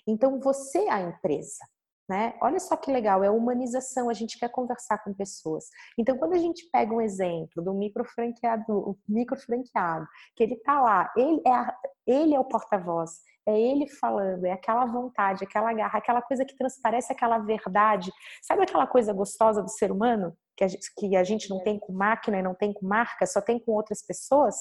Então, 0.08 0.40
você 0.40 0.80
é 0.80 0.92
a 0.92 1.02
empresa. 1.02 1.64
Né? 2.08 2.38
Olha 2.40 2.60
só 2.60 2.78
que 2.78 2.92
legal, 2.92 3.24
é 3.24 3.32
humanização, 3.32 4.10
a 4.10 4.14
gente 4.14 4.38
quer 4.38 4.50
conversar 4.50 5.04
com 5.04 5.12
pessoas. 5.12 5.66
Então, 5.98 6.16
quando 6.18 6.34
a 6.34 6.38
gente 6.38 6.70
pega 6.72 6.94
um 6.94 7.02
exemplo 7.02 7.64
do 7.64 7.74
micro 7.74 8.06
franqueado, 8.06 8.96
micro 9.10 9.36
franqueado, 9.40 10.08
que 10.36 10.44
ele 10.44 10.56
tá 10.58 10.80
lá, 10.80 11.12
ele 11.18 11.42
é, 11.46 11.52
a, 11.52 11.78
ele 12.06 12.36
é 12.36 12.40
o 12.40 12.46
porta-voz, 12.46 13.22
é 13.48 13.60
ele 13.60 13.88
falando, 13.88 14.46
é 14.46 14.52
aquela 14.52 14.86
vontade, 14.86 15.44
aquela 15.44 15.72
garra, 15.74 16.00
aquela 16.00 16.22
coisa 16.22 16.44
que 16.44 16.56
transparece 16.56 17.12
aquela 17.12 17.38
verdade. 17.38 18.12
Sabe 18.42 18.64
aquela 18.64 18.88
coisa 18.88 19.14
gostosa 19.14 19.62
do 19.62 19.70
ser 19.70 19.92
humano 19.92 20.36
que 20.58 20.64
a 20.64 20.68
gente, 20.68 20.94
que 20.98 21.16
a 21.16 21.24
gente 21.24 21.50
não 21.50 21.62
tem 21.64 21.78
com 21.78 21.94
máquina 21.94 22.40
e 22.40 22.42
não 22.42 22.56
tem 22.56 22.74
com 22.74 22.88
marca, 22.88 23.26
só 23.26 23.42
tem 23.42 23.60
com 23.60 23.74
outras 23.74 24.06
pessoas? 24.06 24.56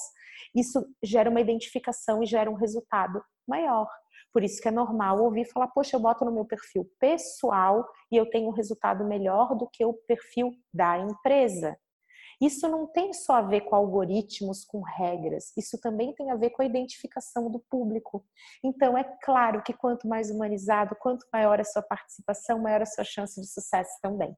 Isso 0.53 0.85
gera 1.03 1.29
uma 1.29 1.41
identificação 1.41 2.21
e 2.21 2.25
gera 2.25 2.49
um 2.49 2.55
resultado 2.55 3.23
maior. 3.47 3.89
Por 4.31 4.43
isso 4.43 4.61
que 4.61 4.67
é 4.67 4.71
normal 4.71 5.23
ouvir 5.23 5.45
falar, 5.45 5.69
poxa, 5.69 5.95
eu 5.95 5.99
boto 5.99 6.25
no 6.25 6.31
meu 6.31 6.45
perfil 6.45 6.85
pessoal 6.99 7.87
e 8.11 8.17
eu 8.17 8.29
tenho 8.29 8.49
um 8.49 8.53
resultado 8.53 9.05
melhor 9.05 9.55
do 9.55 9.67
que 9.67 9.85
o 9.85 9.93
perfil 9.93 10.51
da 10.73 10.99
empresa. 10.99 11.77
Isso 12.41 12.67
não 12.67 12.87
tem 12.87 13.13
só 13.13 13.35
a 13.35 13.41
ver 13.41 13.61
com 13.61 13.75
algoritmos, 13.75 14.65
com 14.65 14.81
regras, 14.81 15.51
isso 15.57 15.79
também 15.79 16.13
tem 16.13 16.31
a 16.31 16.35
ver 16.35 16.49
com 16.51 16.61
a 16.61 16.65
identificação 16.65 17.49
do 17.49 17.59
público. 17.69 18.25
Então, 18.63 18.97
é 18.97 19.03
claro 19.23 19.61
que 19.63 19.73
quanto 19.73 20.07
mais 20.07 20.29
humanizado, 20.29 20.95
quanto 20.99 21.25
maior 21.31 21.59
a 21.59 21.63
sua 21.63 21.81
participação, 21.81 22.59
maior 22.59 22.81
a 22.81 22.85
sua 22.85 23.03
chance 23.03 23.39
de 23.39 23.47
sucesso 23.47 23.97
também. 24.01 24.35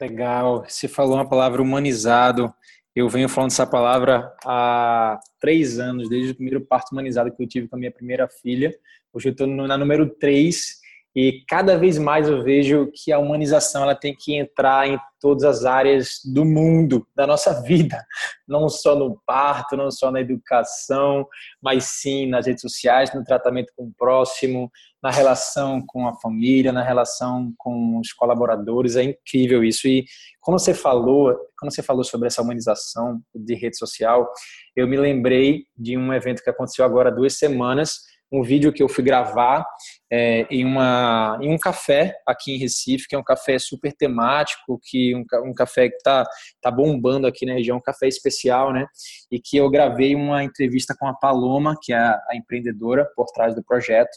Legal, 0.00 0.64
você 0.66 0.88
falou 0.88 1.16
uma 1.16 1.28
palavra 1.28 1.60
humanizado. 1.60 2.52
Eu 2.96 3.08
venho 3.08 3.28
falando 3.28 3.50
essa 3.50 3.66
palavra 3.66 4.34
há 4.44 5.20
três 5.38 5.78
anos, 5.78 6.08
desde 6.08 6.32
o 6.32 6.34
primeiro 6.34 6.60
parto 6.64 6.92
humanizado 6.92 7.30
que 7.30 7.42
eu 7.42 7.46
tive 7.46 7.68
com 7.68 7.76
a 7.76 7.78
minha 7.78 7.92
primeira 7.92 8.28
filha. 8.28 8.74
Hoje 9.12 9.28
eu 9.28 9.32
estou 9.32 9.46
na 9.46 9.76
número 9.76 10.08
três 10.08 10.79
e 11.14 11.42
cada 11.48 11.76
vez 11.76 11.98
mais 11.98 12.28
eu 12.28 12.42
vejo 12.42 12.90
que 12.94 13.12
a 13.12 13.18
humanização 13.18 13.82
ela 13.82 13.96
tem 13.96 14.14
que 14.14 14.36
entrar 14.36 14.88
em 14.88 14.98
todas 15.20 15.42
as 15.42 15.64
áreas 15.64 16.20
do 16.24 16.44
mundo, 16.44 17.06
da 17.14 17.26
nossa 17.26 17.60
vida, 17.62 18.04
não 18.46 18.68
só 18.68 18.94
no 18.94 19.20
parto, 19.26 19.76
não 19.76 19.90
só 19.90 20.10
na 20.10 20.20
educação, 20.20 21.26
mas 21.60 21.84
sim 21.84 22.26
nas 22.26 22.46
redes 22.46 22.62
sociais, 22.62 23.12
no 23.12 23.24
tratamento 23.24 23.72
com 23.76 23.84
o 23.84 23.92
próximo, 23.98 24.70
na 25.02 25.10
relação 25.10 25.82
com 25.84 26.06
a 26.06 26.14
família, 26.14 26.72
na 26.72 26.82
relação 26.82 27.52
com 27.58 27.98
os 27.98 28.12
colaboradores. 28.12 28.96
É 28.96 29.02
incrível 29.02 29.64
isso. 29.64 29.88
E 29.88 30.04
quando 30.40 30.58
você 30.58 30.74
falou, 30.74 31.34
quando 31.58 31.74
você 31.74 31.82
falou 31.82 32.04
sobre 32.04 32.28
essa 32.28 32.40
humanização 32.40 33.20
de 33.34 33.54
rede 33.54 33.76
social, 33.76 34.30
eu 34.76 34.86
me 34.86 34.96
lembrei 34.96 35.64
de 35.76 35.96
um 35.96 36.12
evento 36.12 36.42
que 36.42 36.50
aconteceu 36.50 36.84
agora 36.84 37.10
há 37.10 37.12
duas 37.12 37.36
semanas 37.36 38.09
um 38.32 38.42
vídeo 38.42 38.72
que 38.72 38.82
eu 38.82 38.88
fui 38.88 39.02
gravar 39.02 39.66
é, 40.10 40.46
em, 40.50 40.64
uma, 40.64 41.38
em 41.40 41.52
um 41.52 41.58
café 41.58 42.14
aqui 42.26 42.52
em 42.52 42.58
Recife, 42.58 43.08
que 43.08 43.14
é 43.14 43.18
um 43.18 43.24
café 43.24 43.58
super 43.58 43.92
temático, 43.92 44.78
que 44.82 45.14
um, 45.14 45.24
um 45.48 45.54
café 45.54 45.88
que 45.88 45.96
está 45.96 46.24
tá 46.60 46.70
bombando 46.70 47.26
aqui 47.26 47.44
na 47.44 47.54
região, 47.54 47.78
um 47.78 47.82
café 47.82 48.06
especial, 48.06 48.72
né? 48.72 48.86
E 49.30 49.40
que 49.40 49.56
eu 49.56 49.68
gravei 49.68 50.14
uma 50.14 50.44
entrevista 50.44 50.94
com 50.98 51.06
a 51.06 51.14
Paloma, 51.14 51.76
que 51.82 51.92
é 51.92 51.96
a, 51.96 52.20
a 52.30 52.36
empreendedora 52.36 53.04
por 53.16 53.26
trás 53.26 53.54
do 53.54 53.64
projeto. 53.64 54.16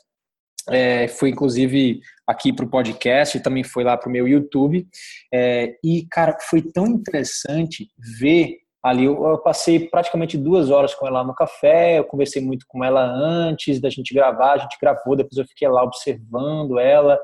É, 0.70 1.10
foi 1.10 1.29
inclusive 1.29 2.00
aqui 2.25 2.53
para 2.53 2.65
o 2.65 2.70
podcast, 2.70 3.38
também 3.41 3.63
foi 3.63 3.84
lá 3.84 3.98
para 3.98 4.08
o 4.08 4.12
meu 4.12 4.27
YouTube. 4.27 4.88
É, 5.34 5.75
e, 5.84 6.08
cara, 6.10 6.38
foi 6.39 6.62
tão 6.62 6.88
interessante 6.88 7.89
ver 8.20 8.62
ali 8.84 9.06
eu, 9.06 9.25
eu, 9.25 9.38
passei 9.38 9.88
praticamente 9.88 10.38
duas 10.38 10.70
horas 10.70 10.94
com 10.94 11.08
ela 11.08 11.24
no 11.24 11.34
café, 11.34 12.00
eu 12.00 12.04
conversei 12.04 12.42
muito 12.42 12.66
com 12.68 12.84
ela 12.84 13.02
antes 13.02 13.80
da 13.80 13.90
gente 13.90 14.13
gravar, 14.13 14.54
a 14.54 14.58
gente 14.58 14.78
gravou, 14.80 15.16
depois 15.16 15.38
eu 15.38 15.48
fiquei 15.48 15.68
lá 15.68 15.82
observando 15.84 16.78
ela. 16.78 17.18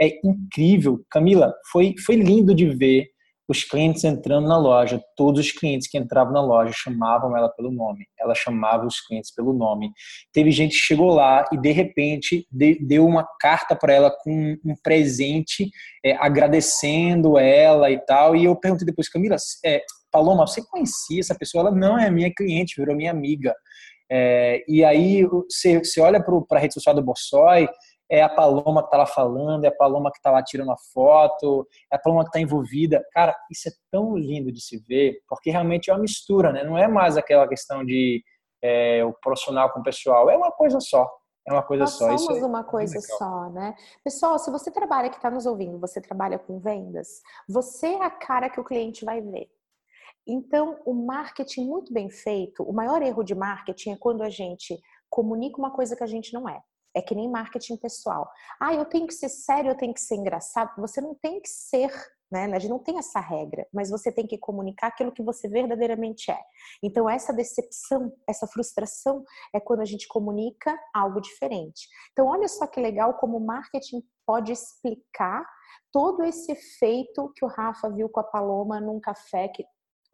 É 0.00 0.20
incrível, 0.22 1.02
Camila, 1.10 1.54
foi, 1.72 1.94
foi 2.04 2.16
lindo 2.16 2.54
de 2.54 2.66
ver 2.66 3.08
os 3.48 3.64
clientes 3.64 4.04
entrando 4.04 4.46
na 4.46 4.58
loja, 4.58 5.02
todos 5.16 5.46
os 5.46 5.50
clientes 5.50 5.88
que 5.88 5.96
entravam 5.96 6.34
na 6.34 6.42
loja 6.42 6.70
chamavam 6.74 7.34
ela 7.34 7.48
pelo 7.48 7.70
nome, 7.70 8.06
ela 8.20 8.34
chamava 8.34 8.86
os 8.86 9.00
clientes 9.00 9.34
pelo 9.34 9.54
nome. 9.54 9.90
Teve 10.34 10.50
gente 10.50 10.72
que 10.72 10.82
chegou 10.82 11.14
lá 11.14 11.46
e 11.50 11.56
de 11.56 11.72
repente 11.72 12.46
deu 12.50 13.06
uma 13.06 13.26
carta 13.40 13.74
para 13.74 13.94
ela 13.94 14.10
com 14.10 14.54
um 14.62 14.74
presente, 14.82 15.70
é, 16.04 16.14
agradecendo 16.16 17.38
ela 17.38 17.90
e 17.90 17.98
tal. 18.04 18.36
E 18.36 18.44
eu 18.44 18.54
perguntei 18.54 18.84
depois, 18.84 19.08
Camila, 19.08 19.36
é, 19.64 19.82
Paloma, 20.18 20.46
você 20.46 20.60
conhecia 20.66 21.20
essa 21.20 21.34
pessoa? 21.34 21.68
Ela 21.68 21.70
não 21.70 21.96
é 21.96 22.10
minha 22.10 22.32
cliente, 22.34 22.74
virou 22.76 22.96
minha 22.96 23.12
amiga. 23.12 23.54
É, 24.10 24.64
e 24.66 24.84
aí 24.84 25.24
você, 25.24 25.78
você 25.78 26.00
olha 26.00 26.20
para 26.20 26.58
a 26.58 26.60
rede 26.60 26.74
social 26.74 26.94
do 26.94 27.02
Borsoi 27.02 27.68
é 28.10 28.22
a 28.22 28.28
Paloma 28.28 28.80
que 28.80 28.86
está 28.86 28.96
lá 28.96 29.06
falando, 29.06 29.66
é 29.66 29.68
a 29.68 29.76
Paloma 29.76 30.10
que 30.10 30.16
está 30.16 30.30
lá 30.30 30.42
tirando 30.42 30.72
a 30.72 30.76
foto, 30.94 31.68
é 31.92 31.96
a 31.96 31.98
Paloma 31.98 32.22
que 32.22 32.30
está 32.30 32.40
envolvida. 32.40 33.04
Cara, 33.12 33.36
isso 33.50 33.68
é 33.68 33.72
tão 33.92 34.16
lindo 34.16 34.50
de 34.50 34.62
se 34.62 34.78
ver, 34.78 35.18
porque 35.28 35.50
realmente 35.50 35.90
é 35.90 35.92
uma 35.92 36.00
mistura, 36.00 36.50
né? 36.50 36.64
Não 36.64 36.76
é 36.78 36.88
mais 36.88 37.18
aquela 37.18 37.46
questão 37.46 37.84
de 37.84 38.24
é, 38.62 39.04
o 39.04 39.12
profissional 39.12 39.70
com 39.70 39.80
o 39.80 39.82
pessoal, 39.82 40.30
é 40.30 40.36
uma 40.36 40.50
coisa 40.50 40.80
só. 40.80 41.06
É 41.46 41.52
uma 41.52 41.62
coisa 41.62 41.84
Nós 41.84 41.92
só. 41.92 42.18
somos 42.18 42.42
é 42.42 42.46
uma 42.46 42.64
coisa 42.64 43.00
só, 43.00 43.48
né? 43.50 43.74
Pessoal, 44.04 44.38
se 44.38 44.50
você 44.50 44.70
trabalha, 44.70 45.08
que 45.08 45.16
está 45.16 45.30
nos 45.30 45.46
ouvindo, 45.46 45.78
você 45.78 46.00
trabalha 46.00 46.38
com 46.38 46.58
vendas, 46.58 47.22
você 47.48 47.88
é 47.88 48.04
a 48.04 48.10
cara 48.10 48.50
que 48.50 48.60
o 48.60 48.64
cliente 48.64 49.04
vai 49.04 49.20
ver. 49.20 49.50
Então, 50.28 50.78
o 50.84 50.92
marketing 50.92 51.66
muito 51.66 51.90
bem 51.90 52.10
feito, 52.10 52.62
o 52.62 52.72
maior 52.72 53.00
erro 53.00 53.22
de 53.22 53.34
marketing 53.34 53.92
é 53.92 53.96
quando 53.96 54.22
a 54.22 54.28
gente 54.28 54.78
comunica 55.08 55.58
uma 55.58 55.70
coisa 55.70 55.96
que 55.96 56.04
a 56.04 56.06
gente 56.06 56.34
não 56.34 56.46
é. 56.46 56.62
É 56.94 57.00
que 57.00 57.14
nem 57.14 57.30
marketing 57.30 57.78
pessoal. 57.78 58.30
Ah, 58.60 58.74
eu 58.74 58.84
tenho 58.84 59.06
que 59.06 59.14
ser 59.14 59.30
sério, 59.30 59.70
eu 59.70 59.76
tenho 59.76 59.94
que 59.94 60.00
ser 60.00 60.16
engraçado. 60.16 60.78
Você 60.78 61.00
não 61.00 61.14
tem 61.14 61.40
que 61.40 61.48
ser, 61.48 61.90
né? 62.30 62.44
A 62.44 62.58
gente 62.58 62.70
não 62.70 62.78
tem 62.78 62.98
essa 62.98 63.20
regra, 63.20 63.66
mas 63.72 63.88
você 63.88 64.12
tem 64.12 64.26
que 64.26 64.36
comunicar 64.36 64.88
aquilo 64.88 65.12
que 65.12 65.22
você 65.22 65.48
verdadeiramente 65.48 66.30
é. 66.30 66.40
Então, 66.82 67.08
essa 67.08 67.32
decepção, 67.32 68.12
essa 68.28 68.46
frustração 68.46 69.24
é 69.54 69.60
quando 69.60 69.80
a 69.80 69.84
gente 69.86 70.06
comunica 70.08 70.78
algo 70.94 71.20
diferente. 71.20 71.88
Então, 72.12 72.26
olha 72.26 72.48
só 72.48 72.66
que 72.66 72.80
legal 72.80 73.14
como 73.14 73.38
o 73.38 73.46
marketing 73.46 74.02
pode 74.26 74.52
explicar 74.52 75.46
todo 75.92 76.22
esse 76.24 76.52
efeito 76.52 77.32
que 77.34 77.44
o 77.44 77.48
Rafa 77.48 77.88
viu 77.90 78.08
com 78.08 78.20
a 78.20 78.24
Paloma 78.24 78.80
num 78.80 79.00
café 79.00 79.48
que 79.48 79.64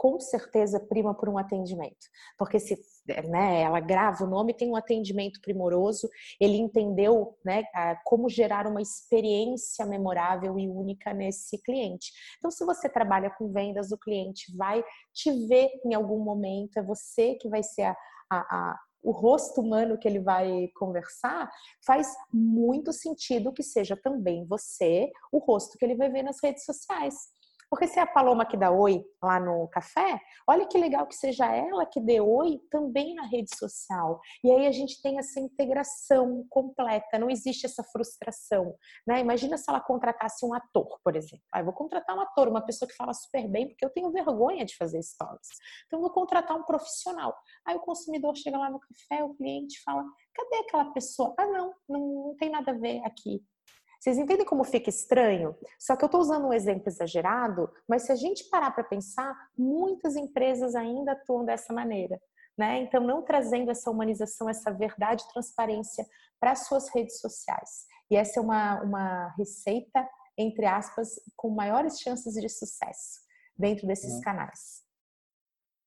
com 0.04 0.20
certeza 0.20 0.78
prima 0.78 1.14
por 1.14 1.30
um 1.30 1.38
atendimento. 1.38 2.10
Porque 2.36 2.58
se 2.58 2.78
né, 3.26 3.62
ela 3.62 3.80
grava 3.80 4.22
o 4.22 4.28
nome, 4.28 4.52
tem 4.52 4.68
um 4.68 4.76
atendimento 4.76 5.40
primoroso, 5.40 6.10
ele 6.38 6.58
entendeu 6.58 7.38
né, 7.42 7.62
como 8.04 8.28
gerar 8.28 8.66
uma 8.66 8.82
experiência 8.82 9.86
memorável 9.86 10.58
e 10.58 10.68
única 10.68 11.14
nesse 11.14 11.56
cliente. 11.62 12.12
Então, 12.36 12.50
se 12.50 12.66
você 12.66 12.86
trabalha 12.86 13.30
com 13.30 13.50
vendas, 13.50 13.92
o 13.92 13.98
cliente 13.98 14.54
vai 14.54 14.84
te 15.14 15.32
ver 15.48 15.70
em 15.86 15.94
algum 15.94 16.22
momento, 16.22 16.76
é 16.76 16.82
você 16.82 17.36
que 17.36 17.48
vai 17.48 17.62
ser 17.62 17.84
a, 17.84 17.96
a, 18.30 18.36
a 18.40 18.78
o 19.02 19.10
rosto 19.10 19.60
humano 19.60 19.98
que 19.98 20.08
ele 20.08 20.18
vai 20.18 20.68
conversar, 20.76 21.50
faz 21.86 22.08
muito 22.32 22.90
sentido 22.90 23.52
que 23.52 23.62
seja 23.62 23.94
também 23.94 24.46
você 24.46 25.12
o 25.30 25.38
rosto 25.38 25.76
que 25.76 25.84
ele 25.84 25.94
vai 25.94 26.10
ver 26.10 26.22
nas 26.22 26.42
redes 26.42 26.64
sociais. 26.64 27.14
Porque 27.74 27.88
se 27.88 27.98
é 27.98 28.02
a 28.02 28.06
Paloma 28.06 28.46
que 28.46 28.56
dá 28.56 28.70
oi 28.70 29.04
lá 29.20 29.40
no 29.40 29.66
café, 29.66 30.20
olha 30.46 30.64
que 30.64 30.78
legal 30.78 31.08
que 31.08 31.16
seja 31.16 31.52
ela 31.52 31.84
que 31.84 32.00
dê 32.00 32.20
oi 32.20 32.60
também 32.70 33.16
na 33.16 33.26
rede 33.26 33.50
social. 33.52 34.20
E 34.44 34.52
aí 34.52 34.68
a 34.68 34.70
gente 34.70 35.02
tem 35.02 35.18
essa 35.18 35.40
integração 35.40 36.46
completa, 36.48 37.18
não 37.18 37.28
existe 37.28 37.66
essa 37.66 37.82
frustração. 37.82 38.76
Né? 39.04 39.18
Imagina 39.18 39.58
se 39.58 39.64
ela 39.68 39.80
contratasse 39.80 40.46
um 40.46 40.54
ator, 40.54 41.00
por 41.02 41.16
exemplo. 41.16 41.44
Ah, 41.50 41.64
vou 41.64 41.72
contratar 41.72 42.16
um 42.16 42.20
ator, 42.20 42.46
uma 42.46 42.64
pessoa 42.64 42.88
que 42.88 42.94
fala 42.94 43.12
super 43.12 43.48
bem, 43.48 43.66
porque 43.66 43.84
eu 43.84 43.90
tenho 43.90 44.12
vergonha 44.12 44.64
de 44.64 44.76
fazer 44.76 45.02
stories. 45.02 45.48
Então, 45.88 46.00
vou 46.00 46.10
contratar 46.10 46.56
um 46.56 46.62
profissional. 46.62 47.36
Aí 47.66 47.74
o 47.74 47.80
consumidor 47.80 48.36
chega 48.36 48.56
lá 48.56 48.70
no 48.70 48.78
café, 48.78 49.24
o 49.24 49.34
cliente 49.34 49.82
fala: 49.82 50.04
cadê 50.32 50.58
aquela 50.58 50.92
pessoa? 50.92 51.34
Ah, 51.36 51.46
não, 51.48 51.74
não, 51.88 52.00
não 52.28 52.36
tem 52.36 52.50
nada 52.50 52.70
a 52.70 52.74
ver 52.74 53.02
aqui. 53.04 53.42
Vocês 54.04 54.18
entendem 54.18 54.44
como 54.44 54.64
fica 54.64 54.90
estranho? 54.90 55.56
Só 55.78 55.96
que 55.96 56.04
eu 56.04 56.08
estou 56.08 56.20
usando 56.20 56.46
um 56.46 56.52
exemplo 56.52 56.90
exagerado, 56.90 57.72
mas 57.88 58.02
se 58.02 58.12
a 58.12 58.14
gente 58.14 58.50
parar 58.50 58.70
para 58.70 58.84
pensar, 58.84 59.34
muitas 59.56 60.14
empresas 60.14 60.74
ainda 60.74 61.12
atuam 61.12 61.42
dessa 61.42 61.72
maneira. 61.72 62.20
Né? 62.56 62.82
Então, 62.82 63.02
não 63.02 63.22
trazendo 63.22 63.70
essa 63.70 63.90
humanização, 63.90 64.46
essa 64.46 64.70
verdade, 64.70 65.24
transparência 65.32 66.04
para 66.38 66.50
as 66.50 66.66
suas 66.66 66.94
redes 66.94 67.18
sociais. 67.18 67.86
E 68.10 68.16
essa 68.16 68.40
é 68.40 68.42
uma, 68.42 68.82
uma 68.82 69.34
receita, 69.38 70.06
entre 70.36 70.66
aspas, 70.66 71.08
com 71.34 71.48
maiores 71.48 71.98
chances 71.98 72.34
de 72.34 72.48
sucesso 72.50 73.20
dentro 73.56 73.86
desses 73.86 74.20
canais. 74.22 74.84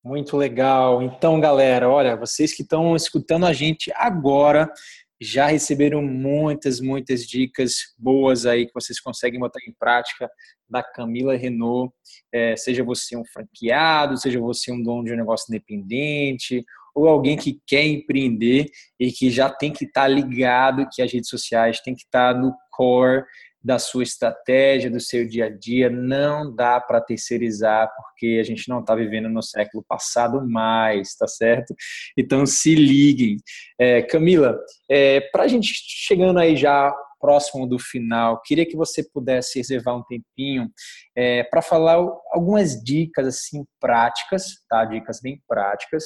Muito 0.04 0.36
legal. 0.36 1.04
Então, 1.04 1.40
galera, 1.40 1.88
olha, 1.88 2.16
vocês 2.16 2.52
que 2.52 2.64
estão 2.64 2.96
escutando 2.96 3.46
a 3.46 3.54
gente 3.54 3.92
agora, 3.96 4.74
já 5.20 5.48
receberam 5.48 6.02
muitas, 6.02 6.80
muitas 6.80 7.22
dicas 7.26 7.94
boas 7.98 8.46
aí 8.46 8.66
que 8.66 8.74
vocês 8.74 9.00
conseguem 9.00 9.40
botar 9.40 9.60
em 9.68 9.74
prática 9.80 10.30
da 10.70 10.84
Camila 10.84 11.36
Renault. 11.36 11.94
É, 12.34 12.56
seja 12.56 12.84
você 12.84 13.18
um 13.18 13.26
franqueado, 13.26 14.18
seja 14.18 14.40
você 14.40 14.72
um 14.72 14.82
dono 14.82 15.06
de 15.06 15.14
um 15.14 15.18
negócio 15.18 15.46
independente, 15.50 16.64
ou 16.94 17.08
alguém 17.08 17.38
que 17.38 17.62
quer 17.66 17.86
empreender 17.86 18.66
e 19.00 19.12
que 19.12 19.30
já 19.30 19.50
tem 19.50 19.72
que 19.72 19.86
estar 19.86 20.02
tá 20.02 20.08
ligado 20.08 20.88
que 20.92 21.02
as 21.02 21.12
redes 21.12 21.30
sociais 21.30 21.80
têm 21.82 21.96
que 21.96 22.04
estar 22.04 22.34
tá 22.34 22.40
no 22.40 22.54
core 22.72 23.24
da 23.64 23.80
sua 23.80 24.04
estratégia, 24.04 24.90
do 24.90 25.00
seu 25.00 25.28
dia 25.28 25.46
a 25.46 25.50
dia, 25.50 25.90
não 25.90 26.54
dá 26.54 26.80
para 26.80 27.02
terceirizar, 27.02 27.90
porque 27.96 28.38
a 28.40 28.44
gente 28.44 28.70
não 28.70 28.80
está 28.80 28.96
vivendo 28.96 29.30
no 29.30 29.42
século 29.42 29.84
passado 29.88 30.48
mais, 30.48 31.16
tá 31.16 31.28
certo? 31.28 31.76
Então 32.18 32.46
se 32.46 32.76
liguem. 32.76 33.38
É, 33.80 34.02
Camila, 34.02 34.58
é, 34.90 35.22
para 35.32 35.44
a 35.44 35.48
gente 35.48 35.72
chegando 35.74 36.40
aí 36.40 36.56
já 36.56 36.94
próximo 37.20 37.68
do 37.68 37.80
final, 37.80 38.42
queria 38.44 38.66
que 38.66 38.76
você 38.76 39.04
pudesse 39.04 39.58
reservar 39.58 39.98
um 39.98 40.04
tempinho 40.04 40.70
é, 41.16 41.44
para 41.44 41.62
falar 41.62 41.96
algumas 42.32 42.82
dicas 42.84 43.28
assim 43.28 43.66
práticas, 43.80 44.64
tá? 44.70 44.86
Dicas 44.86 45.20
bem 45.22 45.42
práticas 45.48 46.06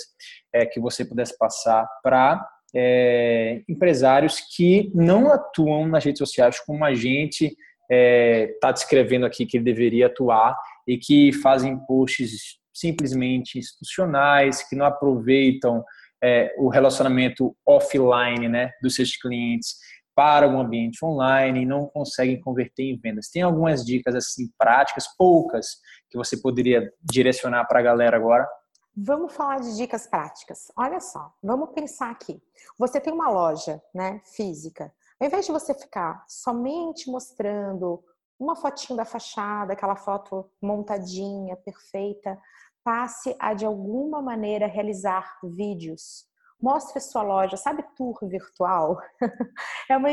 é, 0.54 0.66
que 0.66 0.80
você 0.80 1.06
pudesse 1.06 1.38
passar 1.38 1.86
para 2.02 2.44
é, 2.74 3.62
empresários 3.68 4.40
que 4.40 4.92
não 4.94 5.32
atuam 5.32 5.88
nas 5.88 6.04
redes 6.04 6.20
sociais 6.20 6.60
como 6.60 6.86
a 6.86 6.94
gente 6.94 7.46
está 7.46 7.58
é, 7.90 8.48
tá 8.62 8.72
descrevendo 8.72 9.26
aqui 9.26 9.46
que 9.46 9.58
ele 9.58 9.66
deveria 9.66 10.08
atuar 10.08 10.56
e 10.88 10.98
que 10.98 11.34
fazem 11.34 11.78
posts 11.86 12.58
simplesmente 12.74 13.60
institucionais, 13.60 14.68
que 14.68 14.76
não 14.76 14.86
aproveitam 14.86 15.84
é, 16.24 16.54
o 16.58 16.70
relacionamento 16.70 17.56
offline 17.66 18.48
né, 18.48 18.72
dos 18.82 18.96
seus 18.96 19.18
clientes 19.18 19.76
para 20.16 20.48
o 20.48 20.60
ambiente 20.60 21.04
online 21.04 21.62
e 21.62 21.66
não 21.66 21.88
conseguem 21.88 22.40
converter 22.40 22.84
em 22.84 22.98
vendas. 22.98 23.30
Tem 23.30 23.42
algumas 23.42 23.84
dicas 23.84 24.16
assim 24.16 24.50
práticas, 24.58 25.06
poucas, 25.18 25.78
que 26.10 26.18
você 26.18 26.40
poderia 26.40 26.92
direcionar 27.02 27.66
para 27.66 27.80
a 27.80 27.84
galera 27.84 28.16
agora? 28.16 28.48
Vamos 28.96 29.34
falar 29.34 29.62
de 29.62 29.78
dicas 29.78 30.06
práticas. 30.06 30.70
Olha 30.76 31.00
só, 31.00 31.34
vamos 31.42 31.70
pensar 31.72 32.12
aqui. 32.12 32.44
Você 32.78 33.00
tem 33.00 33.14
uma 33.14 33.30
loja, 33.30 33.82
né, 33.94 34.22
física. 34.26 34.94
Ao 35.20 35.28
invés 35.28 35.46
de 35.46 35.52
você 35.52 35.74
ficar 35.74 36.26
somente 36.28 37.10
mostrando 37.10 38.04
uma 38.38 38.56
fotinho 38.56 38.98
da 38.98 39.06
fachada, 39.06 39.74
aquela 39.74 39.96
foto 39.96 40.50
montadinha, 40.62 41.56
perfeita, 41.56 42.38
passe 42.84 43.34
a 43.40 43.54
de 43.54 43.66
alguma 43.66 44.22
maneira 44.22 44.68
realizar 44.68 45.40
vídeos. 45.42 46.30
Mostre 46.60 46.98
a 46.98 47.02
sua 47.02 47.24
loja, 47.24 47.56
sabe 47.56 47.84
tour 47.96 48.20
virtual? 48.24 49.00
é 49.90 49.96
uma, 49.96 50.10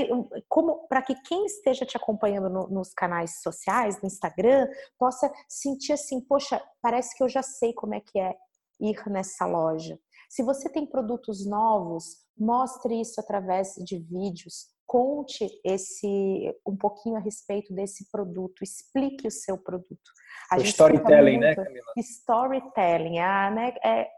como 0.49 0.87
para 0.87 1.03
que 1.03 1.15
quem 1.23 1.45
esteja 1.47 1.85
te 1.85 1.97
acompanhando 1.97 2.49
no, 2.49 2.69
nos 2.69 2.95
canais 2.95 3.43
sociais, 3.43 4.01
no 4.01 4.07
Instagram, 4.07 4.69
possa 4.99 5.31
sentir 5.49 5.95
assim, 5.95 6.21
poxa, 6.21 6.63
parece 6.81 7.17
que 7.17 7.23
eu 7.23 7.29
já 7.29 7.43
sei 7.43 7.73
como 7.75 7.95
é 7.95 8.01
que 8.01 8.19
é 8.21 8.37
ir 8.81 9.03
nessa 9.09 9.47
loja. 9.47 9.99
Se 10.29 10.43
você 10.43 10.69
tem 10.69 10.87
produtos 10.87 11.47
novos, 11.47 12.05
mostre 12.37 13.01
isso 13.01 13.21
através 13.21 13.75
de 13.85 13.99
vídeos. 13.99 14.67
Conte 14.87 15.47
esse 15.65 16.55
um 16.67 16.77
pouquinho 16.77 17.17
a 17.17 17.21
respeito 17.21 17.75
desse 17.75 18.11
produto, 18.11 18.63
explique 18.63 19.27
o 19.27 19.31
seu 19.31 19.59
produto. 19.59 20.11
A 20.51 20.57
o 20.57 20.63
storytelling, 20.63 21.39
né, 21.39 21.55
Camila? 21.55 21.93
Storytelling, 21.97 23.19
ah, 23.19 23.51
né, 23.51 23.75
é 23.85 24.09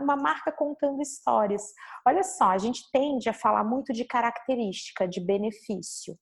uma 0.00 0.16
marca 0.16 0.52
contando 0.52 1.00
histórias. 1.00 1.62
Olha 2.06 2.22
só, 2.22 2.50
a 2.50 2.58
gente 2.58 2.82
tende 2.92 3.28
a 3.28 3.32
falar 3.32 3.64
muito 3.64 3.92
de 3.92 4.04
característica, 4.04 5.08
de 5.08 5.20
benefício. 5.20 6.16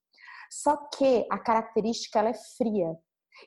Só 0.50 0.76
que 0.88 1.26
a 1.30 1.38
característica 1.38 2.18
ela 2.18 2.30
é 2.30 2.34
fria. 2.56 2.96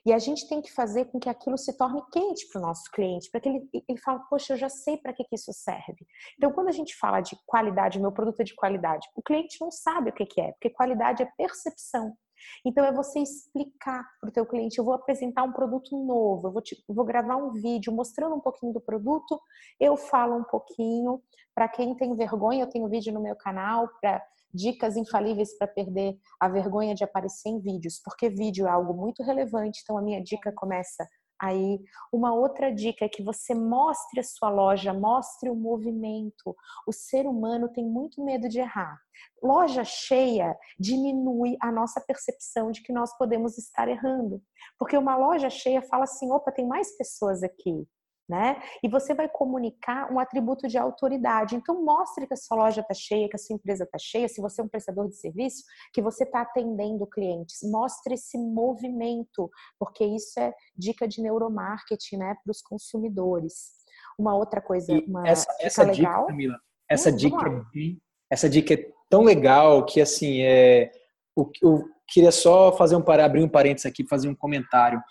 E 0.04 0.12
a 0.12 0.18
gente 0.18 0.48
tem 0.48 0.60
que 0.60 0.72
fazer 0.72 1.06
com 1.06 1.18
que 1.18 1.28
aquilo 1.28 1.58
se 1.58 1.76
torne 1.76 2.02
quente 2.12 2.48
para 2.48 2.60
o 2.60 2.62
nosso 2.62 2.90
cliente, 2.90 3.30
para 3.30 3.40
que 3.40 3.48
ele, 3.48 3.68
ele 3.88 3.98
fale, 3.98 4.20
poxa, 4.28 4.54
eu 4.54 4.56
já 4.56 4.68
sei 4.68 4.96
para 4.96 5.12
que, 5.12 5.24
que 5.24 5.34
isso 5.34 5.52
serve. 5.52 6.06
Então, 6.36 6.52
quando 6.52 6.68
a 6.68 6.72
gente 6.72 6.96
fala 6.96 7.20
de 7.20 7.36
qualidade, 7.46 8.00
meu 8.00 8.12
produto 8.12 8.40
é 8.40 8.44
de 8.44 8.54
qualidade, 8.54 9.08
o 9.14 9.22
cliente 9.22 9.56
não 9.60 9.70
sabe 9.70 10.10
o 10.10 10.12
que, 10.12 10.26
que 10.26 10.40
é, 10.40 10.52
porque 10.52 10.70
qualidade 10.70 11.22
é 11.22 11.26
percepção. 11.36 12.16
Então 12.64 12.84
é 12.84 12.92
você 12.92 13.20
explicar 13.20 14.04
para 14.20 14.28
o 14.28 14.32
teu 14.32 14.46
cliente, 14.46 14.78
eu 14.78 14.84
vou 14.84 14.94
apresentar 14.94 15.42
um 15.44 15.52
produto 15.52 15.96
novo, 16.04 16.48
eu 16.48 16.52
vou, 16.52 16.62
te, 16.62 16.76
vou 16.88 17.04
gravar 17.04 17.36
um 17.36 17.50
vídeo 17.52 17.92
mostrando 17.92 18.34
um 18.34 18.40
pouquinho 18.40 18.72
do 18.72 18.80
produto, 18.80 19.40
eu 19.80 19.96
falo 19.96 20.36
um 20.36 20.44
pouquinho. 20.44 21.22
Para 21.54 21.68
quem 21.68 21.94
tem 21.94 22.14
vergonha, 22.16 22.64
eu 22.64 22.68
tenho 22.68 22.88
vídeo 22.88 23.12
no 23.12 23.22
meu 23.22 23.36
canal 23.36 23.88
para 24.00 24.20
dicas 24.54 24.96
infalíveis 24.96 25.56
para 25.58 25.66
perder 25.66 26.16
a 26.40 26.48
vergonha 26.48 26.94
de 26.94 27.04
aparecer 27.04 27.48
em 27.48 27.60
vídeos, 27.60 28.00
porque 28.04 28.28
vídeo 28.28 28.66
é 28.66 28.70
algo 28.70 28.94
muito 28.94 29.22
relevante, 29.22 29.80
então 29.82 29.98
a 29.98 30.02
minha 30.02 30.22
dica 30.22 30.52
começa 30.52 31.04
Aí, 31.40 31.80
uma 32.12 32.32
outra 32.32 32.72
dica 32.72 33.04
é 33.04 33.08
que 33.08 33.22
você 33.22 33.54
mostre 33.54 34.20
a 34.20 34.22
sua 34.22 34.48
loja, 34.48 34.94
mostre 34.94 35.50
o 35.50 35.54
movimento. 35.54 36.54
O 36.86 36.92
ser 36.92 37.26
humano 37.26 37.68
tem 37.68 37.84
muito 37.84 38.24
medo 38.24 38.48
de 38.48 38.60
errar. 38.60 38.98
Loja 39.42 39.84
cheia 39.84 40.56
diminui 40.78 41.56
a 41.60 41.72
nossa 41.72 42.00
percepção 42.00 42.70
de 42.70 42.82
que 42.82 42.92
nós 42.92 43.16
podemos 43.18 43.58
estar 43.58 43.88
errando. 43.88 44.40
Porque 44.78 44.96
uma 44.96 45.16
loja 45.16 45.50
cheia 45.50 45.82
fala 45.82 46.04
assim: 46.04 46.30
opa, 46.30 46.52
tem 46.52 46.66
mais 46.66 46.96
pessoas 46.96 47.42
aqui 47.42 47.86
né? 48.28 48.62
E 48.82 48.88
você 48.88 49.14
vai 49.14 49.28
comunicar 49.28 50.10
um 50.12 50.18
atributo 50.18 50.66
de 50.66 50.78
autoridade. 50.78 51.54
Então, 51.54 51.84
mostre 51.84 52.26
que 52.26 52.34
a 52.34 52.36
sua 52.36 52.56
loja 52.56 52.80
está 52.80 52.94
cheia, 52.94 53.28
que 53.28 53.36
a 53.36 53.38
sua 53.38 53.54
empresa 53.54 53.84
está 53.84 53.98
cheia, 53.98 54.28
se 54.28 54.40
você 54.40 54.60
é 54.60 54.64
um 54.64 54.68
prestador 54.68 55.08
de 55.08 55.16
serviço, 55.16 55.62
que 55.92 56.00
você 56.00 56.24
está 56.24 56.40
atendendo 56.40 57.06
clientes. 57.06 57.58
Mostre 57.62 58.14
esse 58.14 58.38
movimento, 58.38 59.50
porque 59.78 60.04
isso 60.04 60.40
é 60.40 60.52
dica 60.76 61.06
de 61.06 61.20
neuromarketing, 61.20 62.16
né, 62.16 62.36
para 62.42 62.50
os 62.50 62.62
consumidores. 62.62 63.72
Uma 64.18 64.34
outra 64.34 64.60
coisa, 64.60 64.92
uma 65.06 65.26
essa, 65.28 65.50
dica 65.52 65.66
essa 65.66 65.82
legal. 65.82 66.20
Dica, 66.20 66.26
Camila, 66.26 66.58
essa 66.88 67.10
hum, 67.10 67.16
dica, 67.16 67.48
é 67.48 67.96
essa 68.30 68.48
dica 68.48 68.74
é 68.74 68.90
tão 69.08 69.22
legal 69.22 69.84
que 69.84 70.00
assim 70.00 70.40
é 70.42 70.90
o, 71.36 71.50
eu 71.62 71.84
queria 72.08 72.32
só 72.32 72.72
fazer 72.76 72.96
um 72.96 73.04
abrir 73.10 73.42
um 73.42 73.48
parênteses 73.48 73.86
aqui, 73.86 74.06
fazer 74.06 74.28
um 74.28 74.34
comentário. 74.34 75.02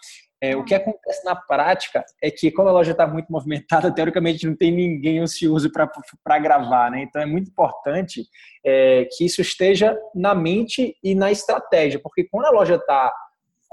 É, 0.44 0.58
o 0.58 0.66
que 0.66 0.76
acontece 0.76 1.24
na 1.24 1.38
prática 1.38 2.04
é 2.22 2.30
que, 2.30 2.52
como 2.52 2.68
a 2.68 2.72
loja 2.74 2.92
está 2.92 3.08
muito 3.08 3.32
movimentada, 3.32 3.90
teoricamente 3.96 4.46
não 4.46 4.54
tem 4.54 4.74
ninguém 4.74 5.22
ocioso 5.24 5.72
para 5.72 6.40
gravar, 6.40 6.92
né? 6.92 7.02
Então 7.04 7.22
é 7.22 7.26
muito 7.26 7.50
importante 7.50 8.26
é, 8.62 9.08
que 9.10 9.24
isso 9.24 9.40
esteja 9.40 9.98
na 10.14 10.36
mente 10.36 10.98
e 11.02 11.16
na 11.16 11.32
estratégia, 11.32 11.98
porque 11.98 12.26
quando 12.26 12.48
a 12.48 12.52
loja 12.52 12.76
está 12.76 13.10